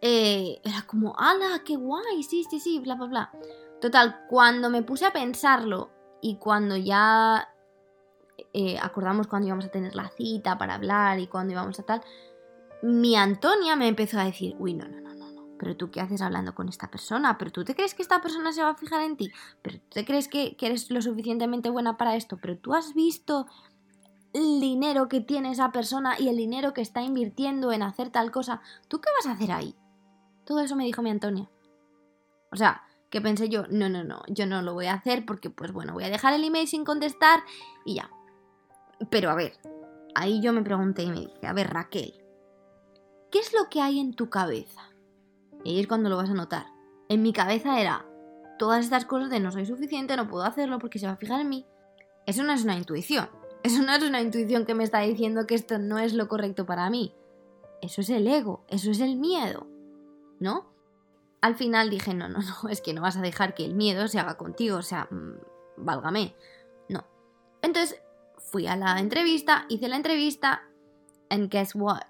Eh, 0.02 0.62
era 0.64 0.84
como, 0.84 1.18
¡hala, 1.18 1.64
qué 1.66 1.76
guay! 1.76 2.24
Sí, 2.24 2.46
sí, 2.50 2.60
sí, 2.60 2.80
bla, 2.80 2.96
bla, 2.96 3.08
bla. 3.08 3.32
Total, 3.82 4.26
cuando 4.30 4.70
me 4.70 4.84
puse 4.84 5.06
a 5.06 5.14
pensarlo 5.14 5.90
y 6.22 6.36
cuando 6.38 6.78
ya 6.78 7.50
eh, 8.54 8.78
acordamos 8.82 9.28
cuando 9.28 9.48
íbamos 9.48 9.66
a 9.66 9.70
tener 9.70 9.96
la 9.96 10.10
cita 10.10 10.58
para 10.58 10.76
hablar 10.76 11.20
y 11.20 11.28
cuando 11.28 11.54
íbamos 11.54 11.80
a 11.80 11.84
tal, 11.84 12.02
mi 12.82 13.16
Antonia 13.16 13.76
me 13.76 13.88
empezó 13.88 14.20
a 14.20 14.26
decir, 14.26 14.56
uy, 14.60 14.74
no, 14.74 14.88
no, 14.88 15.02
no, 15.02 15.14
no, 15.14 15.32
no, 15.32 15.46
pero 15.58 15.76
tú 15.76 15.92
qué 15.92 16.02
haces 16.02 16.22
hablando 16.22 16.56
con 16.56 16.70
esta 16.70 16.90
persona, 16.90 17.38
pero 17.38 17.52
tú 17.52 17.64
te 17.64 17.76
crees 17.76 17.94
que 17.94 18.02
esta 18.02 18.22
persona 18.22 18.52
se 18.54 18.64
va 18.64 18.70
a 18.70 18.76
fijar 18.76 19.02
en 19.02 19.18
ti, 19.18 19.32
pero 19.62 19.80
tú 19.80 19.88
te 19.92 20.06
crees 20.06 20.28
que 20.28 20.56
eres 20.60 20.90
lo 20.90 21.02
suficientemente 21.02 21.70
buena 21.70 21.98
para 21.98 22.16
esto, 22.16 22.38
pero 22.42 22.58
tú 22.58 22.74
has 22.74 22.94
visto 22.94 23.48
el 24.34 24.60
dinero 24.60 25.08
que 25.08 25.22
tiene 25.22 25.52
esa 25.52 25.72
persona 25.72 26.16
y 26.20 26.30
el 26.30 26.38
dinero 26.38 26.74
que 26.74 26.82
está 26.82 27.02
invirtiendo 27.02 27.72
en 27.72 27.84
hacer 27.84 28.10
tal 28.10 28.32
cosa, 28.32 28.62
¿tú 28.88 29.02
qué 29.02 29.10
vas 29.18 29.28
a 29.28 29.32
hacer 29.32 29.52
ahí? 29.52 29.76
Todo 30.46 30.60
eso 30.62 30.76
me 30.76 30.86
dijo 30.86 31.02
mi 31.02 31.10
Antonia. 31.10 31.50
O 32.52 32.56
sea, 32.56 32.84
que 33.10 33.22
pensé 33.22 33.50
yo, 33.50 33.66
no, 33.70 33.90
no, 33.90 34.04
no, 34.04 34.22
yo 34.28 34.46
no 34.46 34.62
lo 34.62 34.74
voy 34.74 34.86
a 34.86 34.94
hacer 34.94 35.26
porque, 35.26 35.50
pues 35.50 35.72
bueno, 35.72 35.94
voy 35.94 36.04
a 36.04 36.10
dejar 36.10 36.34
el 36.34 36.44
email 36.44 36.68
sin 36.68 36.86
contestar 36.86 37.44
y 37.86 37.96
ya. 37.96 38.10
Pero 39.10 39.30
a 39.30 39.36
ver, 39.36 39.54
ahí 40.16 40.42
yo 40.42 40.54
me 40.54 40.62
pregunté 40.62 41.04
y 41.04 41.10
me 41.10 41.20
dije, 41.22 41.48
a 41.48 41.54
ver, 41.54 41.72
Raquel, 41.72 42.14
¿qué 43.32 43.40
es 43.40 43.54
lo 43.54 43.70
que 43.70 43.82
hay 43.82 44.00
en 44.00 44.14
tu 44.14 44.30
cabeza? 44.30 44.90
Y 45.64 45.80
es 45.80 45.88
cuando 45.88 46.10
lo 46.10 46.18
vas 46.18 46.30
a 46.30 46.34
notar. 46.34 46.66
En 47.08 47.22
mi 47.22 47.34
cabeza 47.34 47.80
era 47.80 48.06
todas 48.58 48.84
estas 48.84 49.06
cosas 49.06 49.30
de 49.30 49.40
no 49.40 49.52
soy 49.52 49.66
suficiente, 49.66 50.16
no 50.16 50.28
puedo 50.28 50.44
hacerlo 50.44 50.80
porque 50.80 51.00
se 51.00 51.08
va 51.08 51.14
a 51.14 51.18
fijar 51.18 51.42
en 51.42 51.50
mí. 51.50 51.66
Eso 52.26 52.44
no 52.44 52.54
es 52.54 52.64
una 52.64 52.78
intuición. 52.78 53.30
Eso 53.64 53.82
no 53.82 53.94
es 53.94 54.04
una 54.04 54.22
intuición 54.22 54.66
que 54.66 54.76
me 54.76 54.84
está 54.84 55.00
diciendo 55.00 55.46
que 55.46 55.56
esto 55.56 55.80
no 55.80 56.00
es 56.00 56.14
lo 56.14 56.30
correcto 56.30 56.66
para 56.66 56.90
mí. 56.90 57.14
Eso 57.82 58.00
es 58.00 58.10
el 58.10 58.26
ego, 58.26 58.64
eso 58.70 58.90
es 58.90 59.02
el 59.02 59.18
miedo, 59.18 59.68
¿no? 60.40 60.72
Al 61.42 61.56
final 61.56 61.90
dije, 61.90 62.14
no, 62.14 62.30
no, 62.30 62.40
no, 62.64 62.70
es 62.70 62.80
que 62.80 62.94
no 62.94 63.02
vas 63.02 63.18
a 63.18 63.22
dejar 63.22 63.56
que 63.56 63.66
el 63.66 63.76
miedo 63.76 64.08
se 64.08 64.20
haga 64.20 64.38
contigo, 64.38 64.78
o 64.78 64.82
sea, 64.82 65.10
mm, 65.12 65.40
válgame. 65.78 66.36
No. 66.88 67.06
Entonces 67.62 68.02
fui 68.52 68.68
a 68.68 68.76
la 68.76 69.00
entrevista, 69.00 69.66
hice 69.70 69.88
la 69.88 69.96
entrevista, 69.96 70.64
and 71.30 71.50
guess 71.50 71.76
what? 71.76 72.02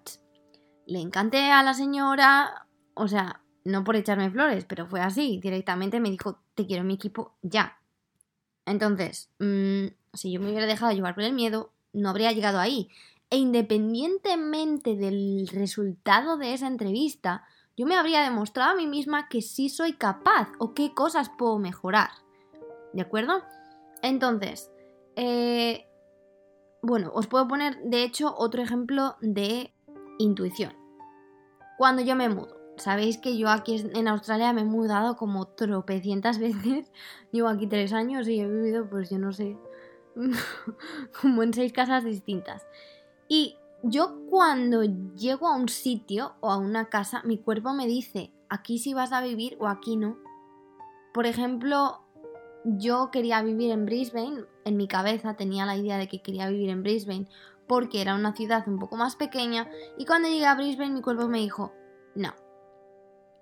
Le 0.85 0.99
encanté 0.99 1.51
a 1.51 1.63
la 1.63 1.73
señora, 1.73 2.67
o 2.93 3.07
sea, 3.07 3.41
no 3.63 3.83
por 3.83 3.95
echarme 3.95 4.31
flores, 4.31 4.65
pero 4.65 4.87
fue 4.87 5.01
así, 5.01 5.39
directamente 5.41 5.99
me 5.99 6.09
dijo, 6.09 6.39
te 6.55 6.65
quiero 6.65 6.81
en 6.81 6.87
mi 6.87 6.95
equipo 6.95 7.35
ya. 7.41 7.77
Entonces, 8.65 9.29
mmm, 9.39 9.87
si 10.13 10.31
yo 10.31 10.39
me 10.39 10.49
hubiera 10.49 10.65
dejado 10.65 10.91
llevar 10.91 11.15
por 11.15 11.23
el 11.23 11.33
miedo, 11.33 11.73
no 11.93 12.09
habría 12.09 12.31
llegado 12.31 12.59
ahí. 12.59 12.89
E 13.29 13.37
independientemente 13.37 14.95
del 14.95 15.47
resultado 15.51 16.37
de 16.37 16.53
esa 16.53 16.67
entrevista, 16.67 17.43
yo 17.77 17.85
me 17.85 17.95
habría 17.95 18.21
demostrado 18.21 18.71
a 18.71 18.75
mí 18.75 18.87
misma 18.87 19.29
que 19.29 19.41
sí 19.41 19.69
soy 19.69 19.93
capaz 19.93 20.49
o 20.57 20.73
qué 20.73 20.93
cosas 20.93 21.29
puedo 21.29 21.59
mejorar. 21.59 22.09
¿De 22.93 23.01
acuerdo? 23.01 23.43
Entonces, 24.01 24.71
eh, 25.15 25.88
bueno, 26.81 27.11
os 27.13 27.27
puedo 27.27 27.47
poner 27.47 27.81
de 27.83 28.03
hecho 28.03 28.33
otro 28.37 28.61
ejemplo 28.61 29.15
de 29.21 29.73
intuición. 30.17 30.73
Cuando 31.77 32.01
yo 32.01 32.15
me 32.15 32.29
mudo, 32.29 32.57
sabéis 32.77 33.17
que 33.17 33.37
yo 33.37 33.49
aquí 33.49 33.83
en 33.93 34.07
Australia 34.07 34.53
me 34.53 34.61
he 34.61 34.65
mudado 34.65 35.15
como 35.15 35.47
tropecientas 35.47 36.39
veces. 36.39 36.91
Llevo 37.31 37.49
aquí 37.49 37.67
tres 37.67 37.93
años 37.93 38.27
y 38.27 38.39
he 38.39 38.47
vivido, 38.47 38.89
pues 38.89 39.09
yo 39.09 39.19
no 39.19 39.31
sé, 39.33 39.57
como 41.21 41.43
en 41.43 41.53
seis 41.53 41.73
casas 41.73 42.03
distintas. 42.03 42.65
Y 43.27 43.57
yo 43.83 44.25
cuando 44.29 44.83
llego 44.83 45.47
a 45.47 45.55
un 45.55 45.69
sitio 45.69 46.33
o 46.41 46.51
a 46.51 46.57
una 46.57 46.89
casa, 46.89 47.21
mi 47.23 47.37
cuerpo 47.37 47.73
me 47.73 47.87
dice, 47.87 48.33
aquí 48.49 48.79
sí 48.79 48.93
vas 48.93 49.13
a 49.13 49.21
vivir 49.21 49.57
o 49.59 49.67
aquí 49.67 49.95
no. 49.95 50.17
Por 51.13 51.25
ejemplo, 51.25 52.01
yo 52.63 53.09
quería 53.11 53.41
vivir 53.41 53.71
en 53.71 53.85
Brisbane, 53.85 54.43
en 54.65 54.77
mi 54.77 54.87
cabeza 54.87 55.35
tenía 55.35 55.65
la 55.65 55.77
idea 55.77 55.97
de 55.97 56.07
que 56.07 56.21
quería 56.21 56.49
vivir 56.49 56.69
en 56.69 56.83
Brisbane 56.83 57.27
porque 57.67 58.01
era 58.01 58.15
una 58.15 58.33
ciudad 58.33 58.67
un 58.67 58.79
poco 58.79 58.97
más 58.97 59.15
pequeña 59.15 59.69
y 59.97 60.05
cuando 60.05 60.27
llegué 60.27 60.45
a 60.45 60.55
Brisbane 60.55 60.93
mi 60.93 61.01
cuerpo 61.01 61.27
me 61.27 61.39
dijo, 61.39 61.71
no, 62.15 62.33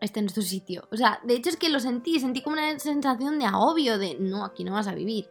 este 0.02 0.22
no 0.22 0.28
es 0.28 0.34
tu 0.34 0.42
sitio. 0.42 0.88
O 0.92 0.98
sea, 0.98 1.20
de 1.24 1.36
hecho 1.36 1.50
es 1.50 1.58
que 1.58 1.70
lo 1.70 1.80
sentí, 1.80 2.20
sentí 2.20 2.42
como 2.42 2.56
una 2.56 2.78
sensación 2.80 3.40
de 3.40 3.46
agobio, 3.46 3.98
de 3.98 4.18
no, 4.20 4.46
aquí 4.46 4.64
no 4.64 4.74
vas 4.74 4.88
a 4.88 4.96
vivir. 4.96 5.30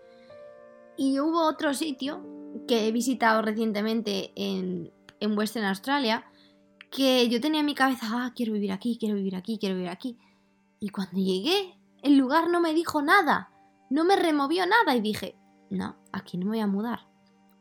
Y 0.96 1.20
hubo 1.20 1.46
otro 1.46 1.74
sitio 1.74 2.24
que 2.66 2.88
he 2.88 2.92
visitado 2.92 3.42
recientemente 3.42 4.32
en, 4.34 4.90
en 5.20 5.38
Western 5.38 5.66
Australia, 5.66 6.24
que 6.90 7.28
yo 7.28 7.40
tenía 7.40 7.60
en 7.60 7.66
mi 7.66 7.74
cabeza, 7.74 8.06
ah, 8.10 8.32
quiero 8.34 8.54
vivir 8.54 8.72
aquí, 8.72 8.96
quiero 8.98 9.14
vivir 9.14 9.36
aquí, 9.36 9.58
quiero 9.58 9.74
vivir 9.74 9.90
aquí. 9.90 10.16
Y 10.80 10.88
cuando 10.88 11.18
llegué, 11.18 11.74
el 12.02 12.16
lugar 12.16 12.48
no 12.48 12.60
me 12.60 12.74
dijo 12.74 13.02
nada, 13.02 13.50
no 13.90 14.04
me 14.04 14.16
removió 14.16 14.66
nada 14.66 14.96
y 14.96 15.00
dije, 15.00 15.36
no, 15.70 15.96
aquí 16.12 16.38
no 16.38 16.46
me 16.46 16.52
voy 16.52 16.60
a 16.60 16.66
mudar. 16.66 17.08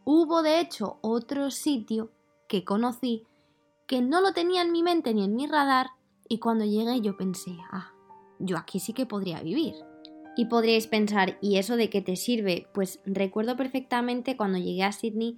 Hubo 0.03 0.43
de 0.43 0.59
hecho 0.59 0.99
otro 1.01 1.51
sitio 1.51 2.11
que 2.47 2.63
conocí 2.63 3.25
que 3.87 4.01
no 4.01 4.21
lo 4.21 4.33
tenía 4.33 4.61
en 4.61 4.71
mi 4.71 4.83
mente 4.83 5.13
ni 5.13 5.23
en 5.23 5.35
mi 5.35 5.47
radar 5.47 5.87
y 6.27 6.39
cuando 6.39 6.65
llegué 6.65 7.01
yo 7.01 7.17
pensé, 7.17 7.57
ah, 7.71 7.91
yo 8.39 8.57
aquí 8.57 8.79
sí 8.79 8.93
que 8.93 9.05
podría 9.05 9.41
vivir. 9.41 9.75
Y 10.37 10.45
podríais 10.45 10.87
pensar, 10.87 11.37
¿y 11.41 11.57
eso 11.57 11.77
de 11.77 11.89
qué 11.89 12.01
te 12.01 12.15
sirve? 12.17 12.67
Pues 12.73 12.99
recuerdo 13.05 13.55
perfectamente 13.55 14.35
cuando 14.35 14.57
llegué 14.57 14.83
a 14.83 14.91
Sydney 14.91 15.37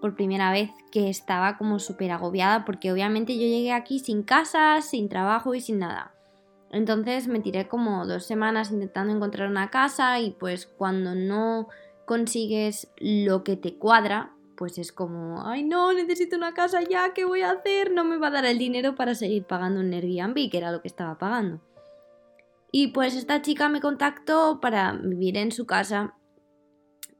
por 0.00 0.16
primera 0.16 0.50
vez 0.50 0.70
que 0.90 1.08
estaba 1.08 1.56
como 1.56 1.78
súper 1.78 2.10
agobiada 2.10 2.64
porque 2.64 2.90
obviamente 2.90 3.34
yo 3.34 3.42
llegué 3.42 3.72
aquí 3.72 4.00
sin 4.00 4.24
casa, 4.24 4.80
sin 4.82 5.08
trabajo 5.08 5.54
y 5.54 5.60
sin 5.60 5.78
nada. 5.78 6.12
Entonces 6.72 7.28
me 7.28 7.40
tiré 7.40 7.68
como 7.68 8.06
dos 8.06 8.24
semanas 8.24 8.70
intentando 8.70 9.14
encontrar 9.14 9.48
una 9.48 9.70
casa 9.70 10.18
y 10.20 10.30
pues 10.30 10.66
cuando 10.66 11.14
no 11.14 11.68
consigues 12.06 12.90
lo 12.96 13.44
que 13.44 13.56
te 13.56 13.76
cuadra, 13.76 14.32
pues 14.56 14.78
es 14.78 14.90
como, 14.90 15.46
ay 15.46 15.64
no, 15.64 15.92
necesito 15.92 16.36
una 16.36 16.54
casa 16.54 16.80
ya, 16.82 17.12
¿qué 17.12 17.26
voy 17.26 17.42
a 17.42 17.50
hacer? 17.50 17.92
No 17.92 18.04
me 18.04 18.16
va 18.16 18.28
a 18.28 18.30
dar 18.30 18.46
el 18.46 18.58
dinero 18.58 18.94
para 18.94 19.14
seguir 19.14 19.44
pagando 19.44 19.80
un 19.80 19.92
Airbnb, 19.92 20.50
que 20.50 20.58
era 20.58 20.72
lo 20.72 20.80
que 20.80 20.88
estaba 20.88 21.18
pagando. 21.18 21.60
Y 22.72 22.88
pues 22.88 23.14
esta 23.14 23.42
chica 23.42 23.68
me 23.68 23.82
contactó 23.82 24.58
para 24.60 24.92
vivir 24.92 25.36
en 25.36 25.52
su 25.52 25.66
casa 25.66 26.14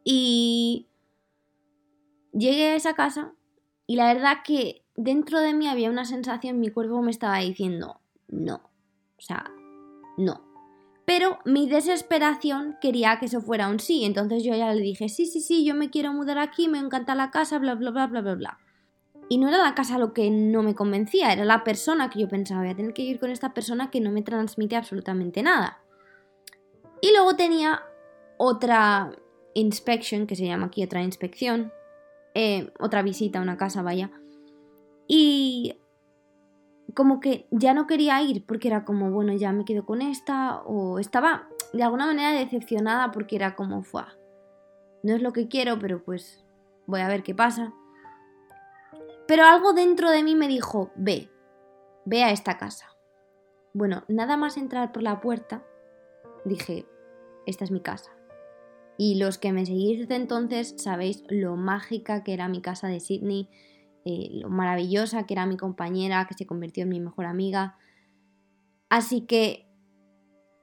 y 0.02 0.88
llegué 2.32 2.68
a 2.68 2.76
esa 2.76 2.94
casa 2.94 3.34
y 3.86 3.96
la 3.96 4.14
verdad 4.14 4.38
que 4.44 4.86
dentro 4.96 5.40
de 5.40 5.52
mí 5.52 5.68
había 5.68 5.90
una 5.90 6.06
sensación, 6.06 6.58
mi 6.58 6.70
cuerpo 6.70 7.02
me 7.02 7.10
estaba 7.10 7.38
diciendo, 7.38 8.00
no, 8.28 8.71
o 9.22 9.24
sea, 9.24 9.44
no, 10.18 10.52
pero 11.04 11.38
mi 11.44 11.68
desesperación 11.68 12.76
quería 12.80 13.18
que 13.18 13.26
eso 13.26 13.40
fuera 13.40 13.68
un 13.68 13.80
sí. 13.80 14.04
Entonces 14.04 14.44
yo 14.44 14.54
ya 14.54 14.72
le 14.72 14.80
dije, 14.80 15.08
sí, 15.08 15.26
sí, 15.26 15.40
sí, 15.40 15.64
yo 15.64 15.74
me 15.74 15.90
quiero 15.90 16.12
mudar 16.12 16.38
aquí, 16.38 16.68
me 16.68 16.78
encanta 16.78 17.14
la 17.14 17.30
casa, 17.30 17.58
bla, 17.58 17.74
bla, 17.74 17.90
bla, 17.90 18.06
bla, 18.06 18.20
bla, 18.20 18.34
bla. 18.34 18.58
Y 19.28 19.38
no 19.38 19.48
era 19.48 19.58
la 19.58 19.74
casa 19.74 19.98
lo 19.98 20.12
que 20.12 20.30
no 20.30 20.62
me 20.62 20.74
convencía, 20.74 21.32
era 21.32 21.44
la 21.44 21.64
persona 21.64 22.10
que 22.10 22.20
yo 22.20 22.28
pensaba, 22.28 22.62
voy 22.62 22.70
a 22.70 22.76
tener 22.76 22.92
que 22.92 23.02
ir 23.02 23.20
con 23.20 23.30
esta 23.30 23.54
persona 23.54 23.90
que 23.90 24.00
no 24.00 24.10
me 24.10 24.22
transmite 24.22 24.76
absolutamente 24.76 25.42
nada. 25.42 25.80
Y 27.00 27.12
luego 27.12 27.34
tenía 27.36 27.82
otra 28.36 29.12
inspection, 29.54 30.26
que 30.26 30.36
se 30.36 30.46
llama 30.46 30.66
aquí 30.66 30.84
otra 30.84 31.02
inspección, 31.02 31.72
eh, 32.34 32.72
otra 32.78 33.02
visita 33.02 33.38
a 33.38 33.42
una 33.42 33.56
casa, 33.56 33.82
vaya. 33.82 34.10
Y 35.06 35.76
como 36.94 37.20
que 37.20 37.46
ya 37.50 37.74
no 37.74 37.86
quería 37.86 38.20
ir 38.22 38.44
porque 38.46 38.68
era 38.68 38.84
como, 38.84 39.10
bueno, 39.10 39.32
ya 39.32 39.52
me 39.52 39.64
quedo 39.64 39.84
con 39.84 40.02
esta, 40.02 40.62
o 40.62 40.98
estaba 40.98 41.48
de 41.72 41.82
alguna 41.82 42.06
manera 42.06 42.32
decepcionada 42.32 43.10
porque 43.12 43.36
era 43.36 43.54
como, 43.54 43.82
fue, 43.82 44.02
no 45.02 45.14
es 45.14 45.22
lo 45.22 45.32
que 45.32 45.48
quiero, 45.48 45.78
pero 45.78 46.02
pues 46.04 46.44
voy 46.86 47.00
a 47.00 47.08
ver 47.08 47.22
qué 47.22 47.34
pasa. 47.34 47.72
Pero 49.26 49.44
algo 49.44 49.72
dentro 49.72 50.10
de 50.10 50.22
mí 50.22 50.34
me 50.34 50.48
dijo, 50.48 50.90
ve, 50.96 51.30
ve 52.04 52.22
a 52.24 52.30
esta 52.30 52.58
casa. 52.58 52.86
Bueno, 53.72 54.04
nada 54.08 54.36
más 54.36 54.56
entrar 54.56 54.92
por 54.92 55.02
la 55.02 55.20
puerta, 55.20 55.64
dije, 56.44 56.86
esta 57.46 57.64
es 57.64 57.70
mi 57.70 57.80
casa. 57.80 58.10
Y 58.98 59.14
los 59.16 59.38
que 59.38 59.52
me 59.52 59.64
seguís 59.64 60.00
desde 60.00 60.16
entonces 60.16 60.74
sabéis 60.76 61.24
lo 61.28 61.56
mágica 61.56 62.22
que 62.22 62.34
era 62.34 62.48
mi 62.48 62.60
casa 62.60 62.88
de 62.88 63.00
Sydney, 63.00 63.48
eh, 64.04 64.28
lo 64.32 64.48
maravillosa 64.48 65.26
que 65.26 65.34
era 65.34 65.46
mi 65.46 65.56
compañera, 65.56 66.26
que 66.26 66.34
se 66.34 66.46
convirtió 66.46 66.82
en 66.82 66.88
mi 66.88 67.00
mejor 67.00 67.26
amiga. 67.26 67.76
Así 68.88 69.22
que 69.22 69.68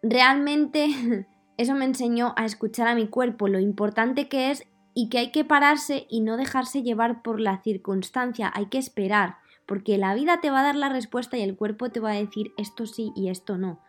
realmente 0.01 0.87
eso 1.57 1.75
me 1.75 1.85
enseñó 1.85 2.33
a 2.37 2.45
escuchar 2.45 2.87
a 2.87 2.95
mi 2.95 3.07
cuerpo, 3.07 3.47
lo 3.47 3.59
importante 3.59 4.27
que 4.27 4.51
es 4.51 4.67
y 4.93 5.09
que 5.09 5.19
hay 5.19 5.31
que 5.31 5.45
pararse 5.45 6.05
y 6.09 6.21
no 6.21 6.37
dejarse 6.37 6.83
llevar 6.83 7.21
por 7.21 7.39
la 7.39 7.61
circunstancia, 7.61 8.51
hay 8.53 8.67
que 8.67 8.77
esperar, 8.77 9.37
porque 9.65 9.97
la 9.97 10.13
vida 10.13 10.41
te 10.41 10.51
va 10.51 10.59
a 10.59 10.63
dar 10.63 10.75
la 10.75 10.89
respuesta 10.89 11.37
y 11.37 11.41
el 11.41 11.55
cuerpo 11.55 11.89
te 11.89 11.99
va 11.99 12.11
a 12.11 12.15
decir 12.15 12.51
esto 12.57 12.85
sí 12.85 13.11
y 13.15 13.29
esto 13.29 13.57
no. 13.57 13.79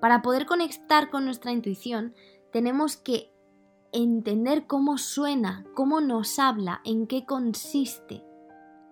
Para 0.00 0.22
poder 0.22 0.46
conectar 0.46 1.10
con 1.10 1.24
nuestra 1.24 1.52
intuición, 1.52 2.14
tenemos 2.52 2.96
que 2.96 3.32
entender 3.92 4.66
cómo 4.66 4.98
suena, 4.98 5.64
cómo 5.74 6.00
nos 6.00 6.38
habla, 6.38 6.80
en 6.84 7.06
qué 7.06 7.24
consiste. 7.26 8.27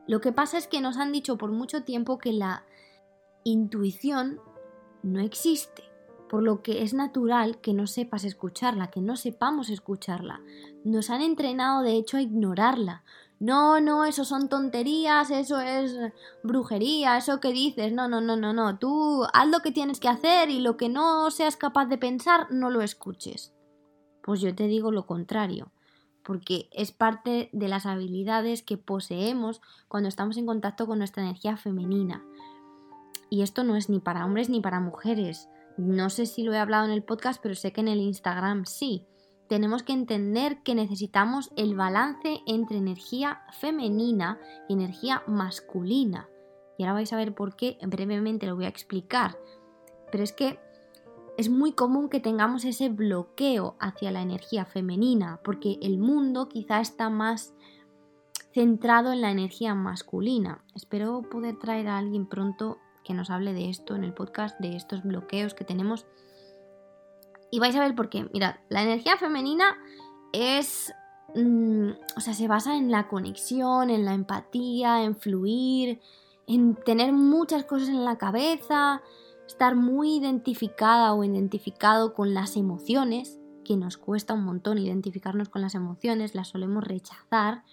Lo 0.06 0.20
que 0.20 0.32
pasa 0.32 0.56
es 0.56 0.68
que 0.68 0.80
nos 0.80 0.96
han 0.96 1.12
dicho 1.12 1.36
por 1.36 1.50
mucho 1.50 1.82
tiempo 1.82 2.18
que 2.18 2.32
la 2.32 2.64
intuición 3.42 4.40
no 5.02 5.20
existe, 5.20 5.82
por 6.28 6.42
lo 6.42 6.62
que 6.62 6.82
es 6.82 6.94
natural 6.94 7.60
que 7.60 7.72
no 7.72 7.86
sepas 7.86 8.24
escucharla, 8.24 8.90
que 8.90 9.00
no 9.00 9.16
sepamos 9.16 9.68
escucharla. 9.68 10.40
Nos 10.84 11.10
han 11.10 11.22
entrenado 11.22 11.82
de 11.82 11.96
hecho 11.96 12.16
a 12.16 12.22
ignorarla. 12.22 13.02
No, 13.38 13.80
no, 13.80 14.04
eso 14.04 14.24
son 14.24 14.48
tonterías, 14.48 15.30
eso 15.30 15.60
es 15.60 15.94
brujería, 16.42 17.18
eso 17.18 17.40
que 17.40 17.52
dices. 17.52 17.92
No, 17.92 18.08
no, 18.08 18.20
no, 18.20 18.36
no, 18.36 18.52
no. 18.52 18.78
Tú 18.78 19.24
haz 19.32 19.48
lo 19.48 19.60
que 19.60 19.72
tienes 19.72 20.00
que 20.00 20.08
hacer 20.08 20.50
y 20.50 20.60
lo 20.60 20.76
que 20.76 20.88
no 20.88 21.30
seas 21.30 21.56
capaz 21.56 21.86
de 21.86 21.98
pensar, 21.98 22.50
no 22.50 22.70
lo 22.70 22.80
escuches. 22.80 23.52
Pues 24.22 24.40
yo 24.40 24.54
te 24.54 24.66
digo 24.68 24.90
lo 24.90 25.06
contrario 25.06 25.70
porque 26.26 26.68
es 26.72 26.90
parte 26.90 27.48
de 27.52 27.68
las 27.68 27.86
habilidades 27.86 28.62
que 28.62 28.76
poseemos 28.76 29.62
cuando 29.86 30.08
estamos 30.08 30.36
en 30.36 30.46
contacto 30.46 30.86
con 30.86 30.98
nuestra 30.98 31.22
energía 31.22 31.56
femenina. 31.56 32.24
Y 33.30 33.42
esto 33.42 33.62
no 33.62 33.76
es 33.76 33.88
ni 33.88 34.00
para 34.00 34.24
hombres 34.24 34.50
ni 34.50 34.60
para 34.60 34.80
mujeres. 34.80 35.48
No 35.76 36.10
sé 36.10 36.26
si 36.26 36.42
lo 36.42 36.52
he 36.52 36.58
hablado 36.58 36.84
en 36.84 36.90
el 36.90 37.04
podcast, 37.04 37.40
pero 37.40 37.54
sé 37.54 37.72
que 37.72 37.80
en 37.80 37.88
el 37.88 38.00
Instagram 38.00 38.64
sí. 38.66 39.06
Tenemos 39.48 39.84
que 39.84 39.92
entender 39.92 40.62
que 40.64 40.74
necesitamos 40.74 41.52
el 41.56 41.76
balance 41.76 42.40
entre 42.46 42.78
energía 42.78 43.42
femenina 43.52 44.40
y 44.68 44.72
energía 44.72 45.22
masculina. 45.28 46.28
Y 46.76 46.82
ahora 46.82 46.94
vais 46.94 47.12
a 47.12 47.16
ver 47.16 47.34
por 47.34 47.54
qué, 47.54 47.78
brevemente 47.86 48.46
lo 48.46 48.56
voy 48.56 48.64
a 48.64 48.68
explicar. 48.68 49.38
Pero 50.10 50.24
es 50.24 50.32
que 50.32 50.58
es 51.36 51.50
muy 51.50 51.72
común 51.72 52.08
que 52.08 52.20
tengamos 52.20 52.64
ese 52.64 52.88
bloqueo 52.88 53.76
hacia 53.78 54.10
la 54.10 54.22
energía 54.22 54.64
femenina, 54.64 55.40
porque 55.44 55.78
el 55.82 55.98
mundo 55.98 56.48
quizá 56.48 56.80
está 56.80 57.10
más 57.10 57.54
centrado 58.52 59.12
en 59.12 59.20
la 59.20 59.30
energía 59.30 59.74
masculina. 59.74 60.64
Espero 60.74 61.22
poder 61.22 61.58
traer 61.58 61.88
a 61.88 61.98
alguien 61.98 62.26
pronto 62.26 62.78
que 63.04 63.12
nos 63.12 63.28
hable 63.28 63.52
de 63.52 63.68
esto 63.68 63.94
en 63.94 64.02
el 64.02 64.14
podcast, 64.14 64.58
de 64.60 64.76
estos 64.76 65.02
bloqueos 65.02 65.52
que 65.52 65.64
tenemos. 65.64 66.06
Y 67.50 67.60
vais 67.60 67.76
a 67.76 67.80
ver 67.80 67.94
por 67.94 68.08
qué. 68.08 68.28
Mirad, 68.32 68.56
la 68.68 68.82
energía 68.82 69.16
femenina 69.16 69.76
es... 70.32 70.92
Mm, 71.34 71.90
o 72.16 72.20
sea, 72.20 72.32
se 72.32 72.48
basa 72.48 72.76
en 72.76 72.90
la 72.90 73.08
conexión, 73.08 73.90
en 73.90 74.06
la 74.06 74.14
empatía, 74.14 75.04
en 75.04 75.16
fluir, 75.16 76.00
en 76.46 76.76
tener 76.76 77.12
muchas 77.12 77.64
cosas 77.64 77.90
en 77.90 78.04
la 78.04 78.16
cabeza, 78.16 79.02
estar 79.46 79.76
muy 79.76 80.16
identificada 80.16 81.12
o 81.14 81.24
identificado 81.24 82.14
con 82.14 82.34
las 82.34 82.56
emociones, 82.56 83.38
que 83.64 83.76
nos 83.76 83.96
cuesta 83.96 84.34
un 84.34 84.44
montón 84.44 84.78
identificarnos 84.78 85.48
con 85.48 85.62
las 85.62 85.74
emociones, 85.74 86.34
las 86.34 86.48
solemos 86.48 86.84
rechazar. 86.84 87.64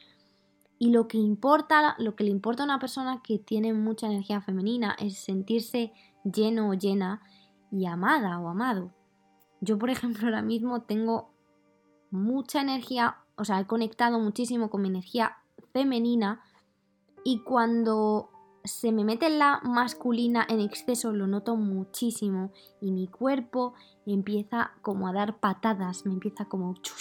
Y 0.80 0.90
lo 0.90 1.08
que 1.08 1.18
importa, 1.18 1.96
lo 2.00 2.16
que 2.16 2.24
le 2.24 2.32
importa 2.32 2.64
a 2.64 2.66
una 2.66 2.80
persona 2.80 3.22
que 3.24 3.38
tiene 3.38 3.74
mucha 3.74 4.08
energía 4.08 4.42
femenina 4.42 4.96
es 5.00 5.18
sentirse 5.18 5.94
lleno 6.24 6.70
o 6.70 6.74
llena 6.74 7.22
y 7.72 7.86
amada 7.86 8.40
o 8.40 8.50
amado. 8.50 8.92
Yo, 9.62 9.78
por 9.78 9.90
ejemplo, 9.90 10.26
ahora 10.28 10.42
mismo 10.42 10.82
tengo 10.82 11.32
mucha 12.12 12.62
energía, 12.62 13.18
o 13.36 13.46
sea, 13.46 13.60
he 13.60 13.68
conectado 13.68 14.20
muchísimo 14.20 14.70
con 14.70 14.82
mi 14.82 14.90
energía 14.90 15.38
femenina 15.74 16.42
y 17.24 17.40
cuando 17.40 18.33
se 18.64 18.92
me 18.92 19.04
mete 19.04 19.30
la 19.30 19.60
masculina 19.64 20.46
en 20.48 20.60
exceso 20.62 21.12
lo 21.12 21.28
noto 21.28 21.56
muchísimo 21.56 22.52
y 22.80 22.92
mi 22.92 23.08
cuerpo 23.08 23.74
empieza 24.06 24.72
como 24.82 25.08
a 25.08 25.14
dar 25.14 25.40
patadas, 25.40 26.06
me 26.06 26.14
empieza 26.14 26.46
como 26.46 26.74
chu, 26.76 26.94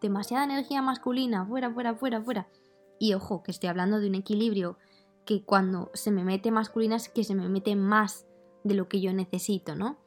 demasiada 0.00 0.44
energía 0.44 0.82
masculina, 0.82 1.46
fuera, 1.46 1.72
fuera, 1.72 1.94
fuera, 1.94 2.22
fuera. 2.22 2.48
Y 2.98 3.14
ojo, 3.14 3.42
que 3.42 3.50
estoy 3.50 3.70
hablando 3.70 4.00
de 4.00 4.08
un 4.08 4.14
equilibrio 4.14 4.76
que 5.24 5.42
cuando 5.42 5.90
se 5.94 6.10
me 6.10 6.24
mete 6.24 6.50
masculina 6.50 6.96
es 6.96 7.08
que 7.08 7.24
se 7.24 7.34
me 7.34 7.48
mete 7.48 7.74
más 7.74 8.26
de 8.64 8.74
lo 8.74 8.88
que 8.88 9.00
yo 9.00 9.14
necesito, 9.14 9.74
¿no? 9.74 9.98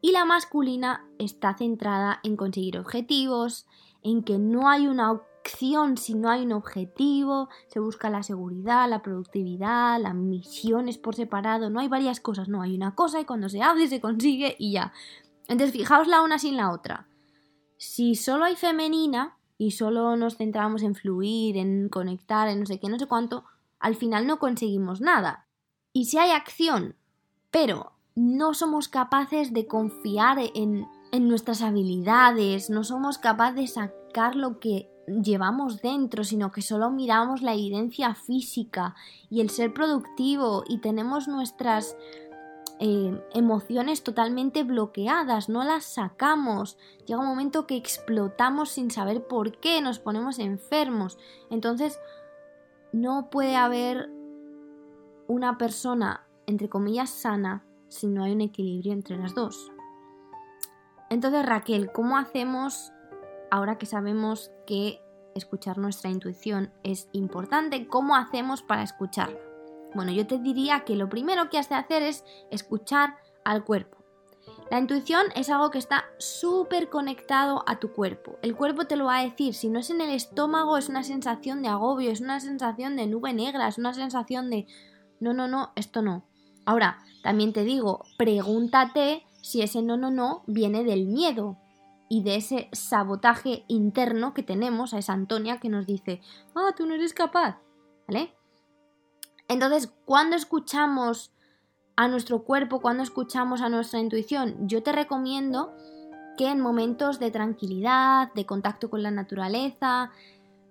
Y 0.00 0.12
la 0.12 0.24
masculina 0.24 1.08
está 1.18 1.56
centrada 1.56 2.20
en 2.22 2.36
conseguir 2.36 2.78
objetivos, 2.78 3.66
en 4.04 4.22
que 4.22 4.38
no 4.38 4.68
hay 4.68 4.86
una 4.86 5.20
acción 5.48 5.96
si 5.96 6.14
no 6.14 6.28
hay 6.28 6.44
un 6.44 6.52
objetivo, 6.52 7.48
se 7.68 7.80
busca 7.80 8.10
la 8.10 8.22
seguridad, 8.22 8.88
la 8.88 9.02
productividad, 9.02 9.98
las 10.00 10.14
misiones 10.14 10.98
por 10.98 11.14
separado, 11.14 11.70
no 11.70 11.80
hay 11.80 11.88
varias 11.88 12.20
cosas, 12.20 12.48
no 12.48 12.60
hay 12.60 12.74
una 12.74 12.94
cosa 12.94 13.20
y 13.20 13.24
cuando 13.24 13.48
se 13.48 13.62
hace 13.62 13.88
se 13.88 14.00
consigue 14.00 14.56
y 14.58 14.72
ya. 14.72 14.92
Entonces 15.48 15.72
fijaos 15.72 16.06
la 16.06 16.20
una 16.20 16.38
sin 16.38 16.56
la 16.56 16.70
otra. 16.70 17.08
Si 17.78 18.14
solo 18.14 18.44
hay 18.44 18.56
femenina 18.56 19.38
y 19.56 19.70
solo 19.70 20.16
nos 20.16 20.36
centramos 20.36 20.82
en 20.82 20.94
fluir, 20.94 21.56
en 21.56 21.88
conectar, 21.88 22.48
en 22.48 22.60
no 22.60 22.66
sé 22.66 22.78
qué, 22.78 22.88
no 22.88 22.98
sé 22.98 23.06
cuánto, 23.06 23.44
al 23.78 23.94
final 23.94 24.26
no 24.26 24.38
conseguimos 24.38 25.00
nada. 25.00 25.46
Y 25.94 26.06
si 26.06 26.18
hay 26.18 26.30
acción, 26.30 26.94
pero 27.50 27.92
no 28.14 28.52
somos 28.52 28.88
capaces 28.88 29.54
de 29.54 29.66
confiar 29.66 30.38
en, 30.54 30.86
en 31.10 31.28
nuestras 31.28 31.62
habilidades, 31.62 32.68
no 32.68 32.84
somos 32.84 33.16
capaces 33.16 33.56
de 33.56 33.66
sacar 33.66 34.36
lo 34.36 34.60
que 34.60 34.90
llevamos 35.22 35.80
dentro, 35.80 36.24
sino 36.24 36.50
que 36.50 36.62
solo 36.62 36.90
miramos 36.90 37.42
la 37.42 37.54
evidencia 37.54 38.14
física 38.14 38.94
y 39.30 39.40
el 39.40 39.50
ser 39.50 39.72
productivo 39.72 40.64
y 40.68 40.78
tenemos 40.78 41.28
nuestras 41.28 41.96
eh, 42.80 43.20
emociones 43.34 44.04
totalmente 44.04 44.62
bloqueadas, 44.62 45.48
no 45.48 45.64
las 45.64 45.84
sacamos. 45.84 46.78
Llega 47.06 47.20
un 47.20 47.26
momento 47.26 47.66
que 47.66 47.76
explotamos 47.76 48.70
sin 48.70 48.90
saber 48.90 49.26
por 49.26 49.58
qué, 49.58 49.80
nos 49.82 49.98
ponemos 49.98 50.38
enfermos. 50.38 51.18
Entonces, 51.50 51.98
no 52.92 53.30
puede 53.30 53.56
haber 53.56 54.10
una 55.26 55.58
persona, 55.58 56.24
entre 56.46 56.68
comillas, 56.68 57.10
sana 57.10 57.64
si 57.88 58.06
no 58.06 58.24
hay 58.24 58.32
un 58.32 58.42
equilibrio 58.42 58.92
entre 58.92 59.16
las 59.16 59.34
dos. 59.34 59.72
Entonces, 61.10 61.44
Raquel, 61.44 61.90
¿cómo 61.90 62.16
hacemos 62.16 62.92
ahora 63.50 63.78
que 63.78 63.86
sabemos 63.86 64.50
que 64.66 65.00
escuchar 65.34 65.78
nuestra 65.78 66.10
intuición 66.10 66.72
es 66.82 67.08
importante, 67.12 67.86
¿cómo 67.86 68.16
hacemos 68.16 68.62
para 68.62 68.82
escucharla? 68.82 69.38
Bueno, 69.94 70.12
yo 70.12 70.26
te 70.26 70.38
diría 70.38 70.84
que 70.84 70.96
lo 70.96 71.08
primero 71.08 71.48
que 71.48 71.58
has 71.58 71.68
de 71.68 71.76
hacer 71.76 72.02
es 72.02 72.24
escuchar 72.50 73.16
al 73.44 73.64
cuerpo. 73.64 73.98
La 74.70 74.78
intuición 74.78 75.26
es 75.34 75.48
algo 75.48 75.70
que 75.70 75.78
está 75.78 76.04
súper 76.18 76.90
conectado 76.90 77.64
a 77.66 77.78
tu 77.78 77.92
cuerpo. 77.92 78.38
El 78.42 78.54
cuerpo 78.54 78.86
te 78.86 78.96
lo 78.96 79.06
va 79.06 79.18
a 79.18 79.24
decir, 79.24 79.54
si 79.54 79.68
no 79.68 79.78
es 79.78 79.88
en 79.88 80.00
el 80.00 80.10
estómago 80.10 80.76
es 80.76 80.88
una 80.88 81.02
sensación 81.04 81.62
de 81.62 81.68
agobio, 81.68 82.10
es 82.10 82.20
una 82.20 82.40
sensación 82.40 82.96
de 82.96 83.06
nube 83.06 83.32
negra, 83.32 83.68
es 83.68 83.78
una 83.78 83.94
sensación 83.94 84.50
de 84.50 84.66
no, 85.20 85.32
no, 85.32 85.48
no, 85.48 85.72
esto 85.74 86.02
no. 86.02 86.24
Ahora, 86.66 86.98
también 87.22 87.52
te 87.54 87.64
digo, 87.64 88.04
pregúntate 88.18 89.24
si 89.40 89.62
ese 89.62 89.80
no, 89.80 89.96
no, 89.96 90.10
no 90.10 90.42
viene 90.46 90.84
del 90.84 91.06
miedo, 91.06 91.56
y 92.08 92.22
de 92.22 92.36
ese 92.36 92.68
sabotaje 92.72 93.64
interno 93.68 94.34
que 94.34 94.42
tenemos 94.42 94.94
a 94.94 94.98
esa 94.98 95.12
Antonia 95.12 95.60
que 95.60 95.68
nos 95.68 95.86
dice, 95.86 96.20
ah, 96.54 96.72
tú 96.76 96.86
no 96.86 96.94
eres 96.94 97.12
capaz, 97.12 97.58
¿vale? 98.06 98.34
Entonces, 99.48 99.92
cuando 100.04 100.36
escuchamos 100.36 101.32
a 101.96 102.08
nuestro 102.08 102.44
cuerpo, 102.44 102.80
cuando 102.80 103.02
escuchamos 103.02 103.60
a 103.60 103.68
nuestra 103.68 103.98
intuición, 103.98 104.68
yo 104.68 104.82
te 104.82 104.92
recomiendo 104.92 105.74
que 106.36 106.48
en 106.48 106.60
momentos 106.60 107.18
de 107.18 107.30
tranquilidad, 107.30 108.32
de 108.34 108.46
contacto 108.46 108.88
con 108.88 109.02
la 109.02 109.10
naturaleza, 109.10 110.10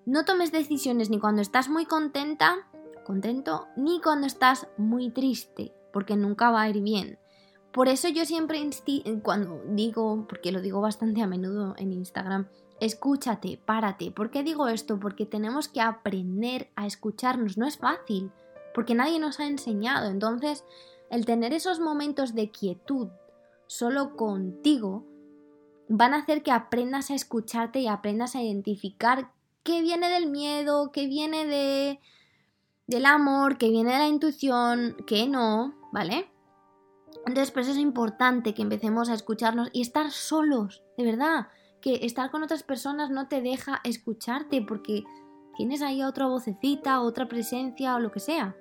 no 0.05 0.23
tomes 0.23 0.51
decisiones 0.51 1.09
ni 1.09 1.19
cuando 1.19 1.41
estás 1.41 1.67
muy 1.67 1.85
contenta, 1.85 2.67
contento, 3.05 3.67
ni 3.75 3.99
cuando 4.01 4.25
estás 4.25 4.67
muy 4.77 5.09
triste, 5.09 5.73
porque 5.91 6.15
nunca 6.15 6.49
va 6.49 6.61
a 6.61 6.69
ir 6.69 6.81
bien. 6.81 7.19
Por 7.77 7.89
eso 7.89 8.07
yo 8.07 8.25
siempre 8.25 8.67
cuando 9.21 9.61
digo, 9.67 10.25
porque 10.27 10.51
lo 10.51 10.61
digo 10.61 10.81
bastante 10.81 11.21
a 11.21 11.27
menudo 11.27 11.75
en 11.77 11.93
Instagram, 11.93 12.47
escúchate, 12.79 13.59
párate. 13.63 14.09
¿Por 14.09 14.31
qué 14.31 14.41
digo 14.41 14.67
esto? 14.67 14.99
Porque 14.99 15.27
tenemos 15.27 15.67
que 15.67 15.81
aprender 15.81 16.71
a 16.75 16.87
escucharnos. 16.87 17.55
No 17.55 17.67
es 17.67 17.77
fácil, 17.77 18.31
porque 18.73 18.95
nadie 18.95 19.19
nos 19.19 19.39
ha 19.39 19.45
enseñado. 19.45 20.09
Entonces, 20.09 20.63
el 21.11 21.27
tener 21.27 21.53
esos 21.53 21.79
momentos 21.79 22.33
de 22.33 22.49
quietud 22.49 23.09
solo 23.67 24.15
contigo 24.15 25.05
van 25.87 26.15
a 26.15 26.21
hacer 26.23 26.41
que 26.41 26.51
aprendas 26.51 27.11
a 27.11 27.13
escucharte 27.13 27.79
y 27.79 27.87
aprendas 27.87 28.35
a 28.35 28.41
identificar 28.41 29.29
qué 29.61 29.83
viene 29.83 30.09
del 30.09 30.31
miedo, 30.31 30.91
qué 30.91 31.05
viene 31.05 31.45
de 31.45 31.99
del 32.87 33.05
amor, 33.05 33.59
qué 33.59 33.69
viene 33.69 33.91
de 33.91 33.99
la 33.99 34.07
intuición, 34.07 34.97
qué 35.05 35.27
no, 35.27 35.75
¿vale? 35.91 36.31
Entonces, 37.27 37.51
por 37.51 37.63
eso 37.63 37.71
es 37.71 37.77
importante 37.77 38.53
que 38.53 38.61
empecemos 38.61 39.09
a 39.09 39.13
escucharnos 39.13 39.69
y 39.73 39.81
estar 39.81 40.11
solos, 40.11 40.83
de 40.97 41.03
verdad. 41.03 41.47
Que 41.81 42.05
estar 42.05 42.31
con 42.31 42.41
otras 42.41 42.63
personas 42.63 43.09
no 43.09 43.27
te 43.27 43.41
deja 43.41 43.81
escucharte 43.83 44.61
porque 44.61 45.03
tienes 45.57 45.81
ahí 45.81 46.03
otra 46.03 46.27
vocecita, 46.27 47.01
otra 47.01 47.27
presencia 47.27 47.95
o 47.95 47.99
lo 47.99 48.11
que 48.11 48.21
sea. 48.21 48.55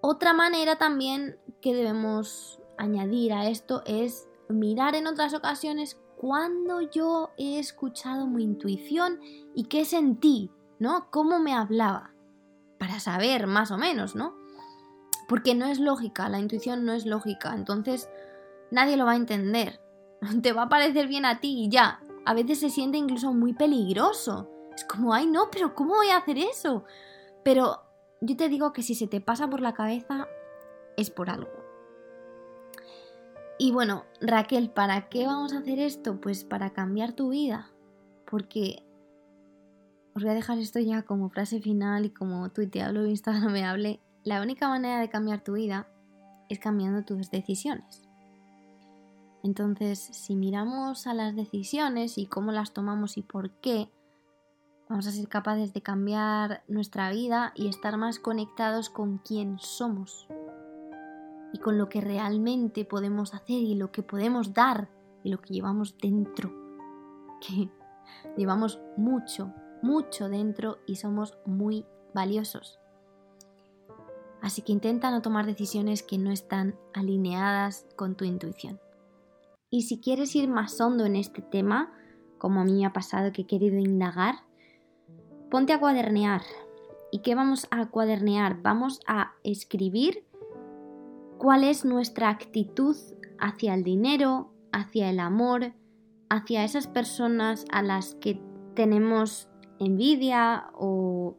Otra 0.00 0.32
manera 0.32 0.78
también 0.78 1.38
que 1.62 1.74
debemos 1.74 2.60
añadir 2.76 3.32
a 3.32 3.48
esto 3.48 3.82
es 3.86 4.28
mirar 4.48 4.96
en 4.96 5.06
otras 5.06 5.32
ocasiones 5.32 6.00
cuando 6.16 6.80
yo 6.80 7.30
he 7.38 7.60
escuchado 7.60 8.26
mi 8.26 8.42
intuición 8.42 9.20
y 9.54 9.64
qué 9.64 9.84
sentí, 9.84 10.50
¿no? 10.80 11.08
¿Cómo 11.12 11.38
me 11.38 11.54
hablaba? 11.54 12.10
Para 12.78 12.98
saber 12.98 13.46
más 13.46 13.70
o 13.70 13.78
menos, 13.78 14.16
¿no? 14.16 14.45
Porque 15.28 15.54
no 15.54 15.66
es 15.66 15.80
lógica, 15.80 16.28
la 16.28 16.38
intuición 16.38 16.84
no 16.84 16.92
es 16.92 17.06
lógica, 17.06 17.54
entonces 17.54 18.08
nadie 18.70 18.96
lo 18.96 19.06
va 19.06 19.12
a 19.12 19.16
entender. 19.16 19.80
Te 20.42 20.52
va 20.52 20.62
a 20.62 20.68
parecer 20.68 21.08
bien 21.08 21.24
a 21.24 21.40
ti 21.40 21.64
y 21.64 21.68
ya. 21.68 22.00
A 22.24 22.34
veces 22.34 22.60
se 22.60 22.70
siente 22.70 22.98
incluso 22.98 23.32
muy 23.32 23.52
peligroso. 23.52 24.50
Es 24.74 24.84
como, 24.84 25.14
ay 25.14 25.26
no, 25.26 25.50
pero 25.50 25.74
¿cómo 25.74 25.94
voy 25.94 26.08
a 26.08 26.18
hacer 26.18 26.38
eso? 26.38 26.84
Pero 27.44 27.82
yo 28.20 28.36
te 28.36 28.48
digo 28.48 28.72
que 28.72 28.82
si 28.82 28.94
se 28.94 29.06
te 29.06 29.20
pasa 29.20 29.48
por 29.48 29.60
la 29.60 29.74
cabeza 29.74 30.26
es 30.96 31.10
por 31.10 31.30
algo. 31.30 31.50
Y 33.58 33.72
bueno, 33.72 34.04
Raquel, 34.20 34.70
¿para 34.70 35.08
qué 35.08 35.26
vamos 35.26 35.54
a 35.54 35.58
hacer 35.58 35.78
esto? 35.78 36.20
Pues 36.20 36.44
para 36.44 36.70
cambiar 36.70 37.12
tu 37.12 37.30
vida. 37.30 37.70
Porque 38.28 38.82
os 40.14 40.22
voy 40.22 40.32
a 40.32 40.34
dejar 40.34 40.58
esto 40.58 40.78
ya 40.78 41.02
como 41.02 41.30
frase 41.30 41.60
final 41.60 42.04
y 42.06 42.10
como 42.10 42.50
tuiteable 42.50 43.00
o 43.00 43.06
instagramable 43.06 44.00
la 44.26 44.42
única 44.42 44.68
manera 44.68 44.98
de 44.98 45.08
cambiar 45.08 45.44
tu 45.44 45.52
vida 45.52 45.86
es 46.48 46.58
cambiando 46.58 47.04
tus 47.04 47.30
decisiones. 47.30 48.02
Entonces, 49.44 50.00
si 50.00 50.34
miramos 50.34 51.06
a 51.06 51.14
las 51.14 51.36
decisiones 51.36 52.18
y 52.18 52.26
cómo 52.26 52.50
las 52.50 52.72
tomamos 52.72 53.18
y 53.18 53.22
por 53.22 53.52
qué, 53.60 53.88
vamos 54.88 55.06
a 55.06 55.12
ser 55.12 55.28
capaces 55.28 55.72
de 55.72 55.80
cambiar 55.80 56.64
nuestra 56.66 57.08
vida 57.10 57.52
y 57.54 57.68
estar 57.68 57.96
más 57.98 58.18
conectados 58.18 58.90
con 58.90 59.18
quién 59.18 59.60
somos 59.60 60.26
y 61.52 61.60
con 61.60 61.78
lo 61.78 61.88
que 61.88 62.00
realmente 62.00 62.84
podemos 62.84 63.32
hacer 63.32 63.62
y 63.62 63.76
lo 63.76 63.92
que 63.92 64.02
podemos 64.02 64.52
dar 64.52 64.88
y 65.22 65.30
lo 65.30 65.40
que 65.40 65.54
llevamos 65.54 65.96
dentro. 65.98 66.52
Que 67.40 67.70
llevamos 68.36 68.80
mucho, 68.96 69.52
mucho 69.82 70.28
dentro 70.28 70.78
y 70.84 70.96
somos 70.96 71.38
muy 71.46 71.86
valiosos. 72.12 72.80
Así 74.46 74.62
que 74.62 74.70
intenta 74.70 75.10
no 75.10 75.22
tomar 75.22 75.44
decisiones 75.44 76.04
que 76.04 76.18
no 76.18 76.30
están 76.30 76.76
alineadas 76.94 77.84
con 77.96 78.14
tu 78.14 78.24
intuición. 78.24 78.78
Y 79.70 79.82
si 79.82 79.98
quieres 79.98 80.36
ir 80.36 80.48
más 80.48 80.80
hondo 80.80 81.04
en 81.04 81.16
este 81.16 81.42
tema, 81.42 81.92
como 82.38 82.60
a 82.60 82.64
mí 82.64 82.74
me 82.74 82.86
ha 82.86 82.92
pasado 82.92 83.32
que 83.32 83.42
he 83.42 83.46
querido 83.48 83.76
indagar, 83.76 84.36
ponte 85.50 85.72
a 85.72 85.80
cuadernear. 85.80 86.42
¿Y 87.10 87.22
qué 87.22 87.34
vamos 87.34 87.66
a 87.72 87.86
cuadernear? 87.86 88.62
Vamos 88.62 89.00
a 89.08 89.32
escribir 89.42 90.24
cuál 91.38 91.64
es 91.64 91.84
nuestra 91.84 92.28
actitud 92.28 92.96
hacia 93.40 93.74
el 93.74 93.82
dinero, 93.82 94.52
hacia 94.70 95.10
el 95.10 95.18
amor, 95.18 95.72
hacia 96.30 96.62
esas 96.62 96.86
personas 96.86 97.64
a 97.72 97.82
las 97.82 98.14
que 98.14 98.40
tenemos 98.76 99.48
envidia 99.80 100.70
o 100.72 101.36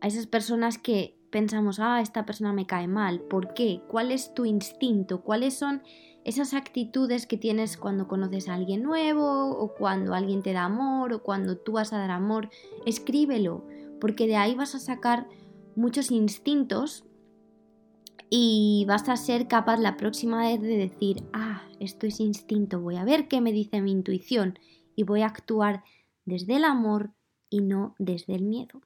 a 0.00 0.06
esas 0.06 0.26
personas 0.26 0.78
que 0.78 1.15
pensamos, 1.30 1.78
ah, 1.80 2.00
esta 2.00 2.26
persona 2.26 2.52
me 2.52 2.66
cae 2.66 2.88
mal. 2.88 3.20
¿Por 3.20 3.54
qué? 3.54 3.82
¿Cuál 3.88 4.12
es 4.12 4.34
tu 4.34 4.44
instinto? 4.44 5.22
¿Cuáles 5.22 5.54
son 5.54 5.82
esas 6.24 6.54
actitudes 6.54 7.26
que 7.26 7.36
tienes 7.36 7.76
cuando 7.76 8.08
conoces 8.08 8.48
a 8.48 8.54
alguien 8.54 8.82
nuevo 8.82 9.50
o 9.50 9.74
cuando 9.74 10.14
alguien 10.14 10.42
te 10.42 10.52
da 10.52 10.64
amor 10.64 11.12
o 11.12 11.22
cuando 11.22 11.56
tú 11.56 11.72
vas 11.72 11.92
a 11.92 11.98
dar 11.98 12.10
amor? 12.10 12.50
Escríbelo, 12.84 13.66
porque 14.00 14.26
de 14.26 14.36
ahí 14.36 14.54
vas 14.54 14.74
a 14.74 14.80
sacar 14.80 15.28
muchos 15.74 16.10
instintos 16.10 17.04
y 18.30 18.84
vas 18.88 19.08
a 19.08 19.16
ser 19.16 19.46
capaz 19.46 19.78
la 19.78 19.96
próxima 19.96 20.48
vez 20.48 20.60
de 20.60 20.76
decir, 20.76 21.22
ah, 21.32 21.62
esto 21.78 22.06
es 22.06 22.20
instinto, 22.20 22.80
voy 22.80 22.96
a 22.96 23.04
ver 23.04 23.28
qué 23.28 23.40
me 23.40 23.52
dice 23.52 23.80
mi 23.80 23.92
intuición 23.92 24.58
y 24.96 25.04
voy 25.04 25.22
a 25.22 25.26
actuar 25.26 25.84
desde 26.24 26.56
el 26.56 26.64
amor 26.64 27.12
y 27.50 27.60
no 27.60 27.94
desde 27.98 28.34
el 28.34 28.42
miedo. 28.42 28.80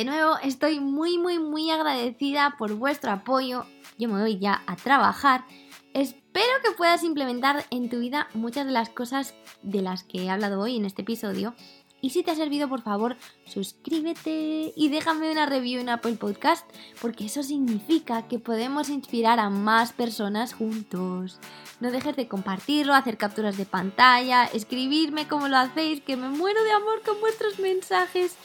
De 0.00 0.06
nuevo, 0.06 0.38
estoy 0.42 0.80
muy, 0.80 1.18
muy, 1.18 1.38
muy 1.38 1.70
agradecida 1.70 2.54
por 2.56 2.72
vuestro 2.72 3.10
apoyo. 3.12 3.66
Yo 3.98 4.08
me 4.08 4.18
voy 4.18 4.38
ya 4.38 4.62
a 4.66 4.74
trabajar. 4.76 5.44
Espero 5.92 6.48
que 6.64 6.70
puedas 6.70 7.04
implementar 7.04 7.66
en 7.68 7.90
tu 7.90 7.98
vida 7.98 8.26
muchas 8.32 8.64
de 8.64 8.72
las 8.72 8.88
cosas 8.88 9.34
de 9.60 9.82
las 9.82 10.02
que 10.02 10.22
he 10.22 10.30
hablado 10.30 10.58
hoy 10.58 10.78
en 10.78 10.86
este 10.86 11.02
episodio 11.02 11.54
y 12.02 12.10
si 12.10 12.22
te 12.22 12.30
ha 12.30 12.34
servido, 12.34 12.68
por 12.68 12.80
favor, 12.80 13.16
suscríbete 13.44 14.72
y 14.74 14.88
déjame 14.88 15.30
una 15.30 15.46
review 15.46 15.80
en 15.80 15.90
Apple 15.90 16.14
Podcast, 16.14 16.64
porque 17.00 17.26
eso 17.26 17.42
significa 17.42 18.26
que 18.26 18.38
podemos 18.38 18.88
inspirar 18.88 19.38
a 19.38 19.50
más 19.50 19.92
personas 19.92 20.54
juntos. 20.54 21.38
No 21.80 21.90
dejes 21.90 22.16
de 22.16 22.26
compartirlo, 22.26 22.94
hacer 22.94 23.18
capturas 23.18 23.58
de 23.58 23.66
pantalla, 23.66 24.44
escribirme 24.44 25.28
como 25.28 25.48
lo 25.48 25.58
hacéis, 25.58 26.00
que 26.00 26.16
me 26.16 26.30
muero 26.30 26.62
de 26.64 26.72
amor 26.72 27.02
con 27.04 27.20
vuestros 27.20 27.58
mensajes. 27.58 28.36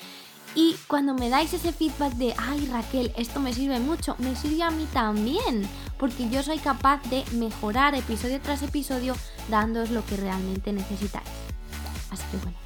Y 0.55 0.75
cuando 0.87 1.13
me 1.13 1.29
dais 1.29 1.53
ese 1.53 1.73
feedback 1.73 2.13
de, 2.13 2.33
ay 2.37 2.67
Raquel, 2.71 3.11
esto 3.17 3.41
me 3.41 3.53
sirve 3.53 3.79
mucho, 3.79 4.15
me 4.19 4.35
sirve 4.35 4.63
a 4.63 4.71
mí 4.71 4.87
también, 4.93 5.67
porque 5.99 6.29
yo 6.29 6.41
soy 6.43 6.59
capaz 6.59 7.01
de 7.09 7.25
mejorar 7.33 7.93
episodio 7.93 8.39
tras 8.41 8.63
episodio 8.63 9.15
dándoos 9.49 9.91
lo 9.91 10.05
que 10.05 10.15
realmente 10.15 10.71
necesitáis. 10.71 11.27
Así 12.09 12.23
que 12.31 12.37
bueno, 12.37 12.57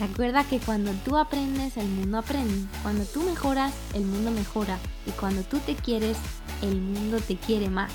Recuerda 0.00 0.42
que 0.42 0.58
cuando 0.58 0.90
tú 1.04 1.16
aprendes, 1.16 1.76
el 1.76 1.86
mundo 1.86 2.18
aprende. 2.18 2.66
Cuando 2.82 3.04
tú 3.04 3.22
mejoras, 3.22 3.72
el 3.94 4.04
mundo 4.04 4.30
mejora. 4.32 4.78
Y 5.06 5.12
cuando 5.12 5.42
tú 5.42 5.58
te 5.60 5.76
quieres, 5.76 6.16
el 6.62 6.80
mundo 6.80 7.20
te 7.20 7.36
quiere 7.36 7.70
más. 7.70 7.92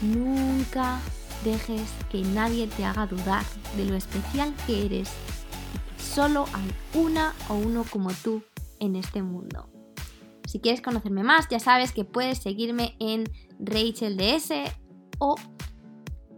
Nunca 0.00 1.00
dejes 1.44 1.82
que 2.10 2.22
nadie 2.22 2.68
te 2.68 2.84
haga 2.84 3.06
dudar 3.06 3.44
de 3.76 3.84
lo 3.84 3.96
especial 3.96 4.54
que 4.66 4.86
eres. 4.86 5.10
Solo 6.14 6.44
hay 6.52 7.00
una 7.02 7.34
o 7.48 7.54
uno 7.54 7.84
como 7.90 8.12
tú 8.12 8.44
en 8.78 8.94
este 8.94 9.20
mundo. 9.20 9.68
Si 10.46 10.60
quieres 10.60 10.80
conocerme 10.80 11.24
más, 11.24 11.48
ya 11.48 11.58
sabes 11.58 11.90
que 11.90 12.04
puedes 12.04 12.38
seguirme 12.38 12.94
en 13.00 13.24
RachelDS 13.58 14.70
o 15.18 15.34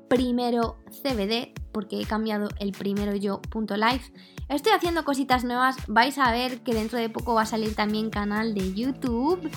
primero 0.08 0.78
CBD 1.02 1.52
porque 1.72 2.00
he 2.00 2.06
cambiado 2.06 2.48
el 2.58 2.72
primero 2.72 3.14
yo 3.16 3.42
punto 3.42 3.76
live. 3.76 4.00
Estoy 4.48 4.72
haciendo 4.72 5.04
cositas 5.04 5.44
nuevas, 5.44 5.76
vais 5.88 6.16
a 6.16 6.32
ver 6.32 6.62
que 6.62 6.72
dentro 6.72 6.98
de 6.98 7.10
poco 7.10 7.34
va 7.34 7.42
a 7.42 7.46
salir 7.46 7.74
también 7.74 8.08
canal 8.08 8.54
de 8.54 8.72
YouTube. 8.72 9.50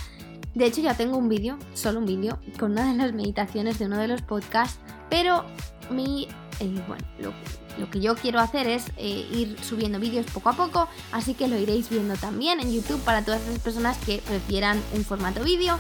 De 0.54 0.66
hecho 0.66 0.82
ya 0.82 0.96
tengo 0.96 1.16
un 1.16 1.30
vídeo, 1.30 1.58
solo 1.74 2.00
un 2.00 2.06
vídeo, 2.06 2.40
con 2.60 2.74
una 2.74 2.92
de 2.92 2.98
las 2.98 3.14
meditaciones 3.14 3.80
de 3.80 3.86
uno 3.86 3.98
de 3.98 4.10
los 4.10 4.22
podcasts, 4.24 4.82
pero 5.10 5.46
mi, 5.90 6.28
eh, 6.60 6.84
bueno, 6.88 7.08
lo, 7.20 7.32
que 7.90 8.00
yo 8.00 8.16
quiero 8.16 8.40
hacer 8.40 8.68
es 8.68 8.86
eh, 8.98 9.28
ir 9.32 9.58
subiendo 9.64 10.00
vídeos 10.00 10.26
poco 10.28 10.50
a 10.50 10.54
poco, 10.54 10.90
así 11.12 11.36
que 11.36 11.48
lo 11.48 11.58
iréis 11.58 11.90
viendo 11.90 12.16
también 12.16 12.60
en 12.60 12.74
YouTube 12.74 13.02
para 13.04 13.24
todas 13.24 13.42
esas 13.42 13.60
personas 13.60 13.98
que 14.00 14.24
prefieran 14.26 14.82
un 14.96 15.06
formato 15.06 15.44
vídeo. 15.44 15.78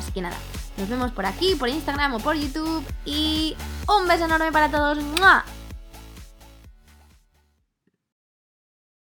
Así 0.00 0.12
que 0.12 0.20
nada, 0.20 0.36
nos 0.76 0.88
vemos 0.88 1.12
por 1.12 1.26
aquí, 1.26 1.54
por 1.54 1.68
Instagram 1.68 2.14
o 2.14 2.18
por 2.20 2.36
YouTube 2.36 2.84
y 3.04 3.56
un 3.88 4.06
beso 4.06 4.24
enorme 4.24 4.52
para 4.52 4.70
todos. 4.70 4.98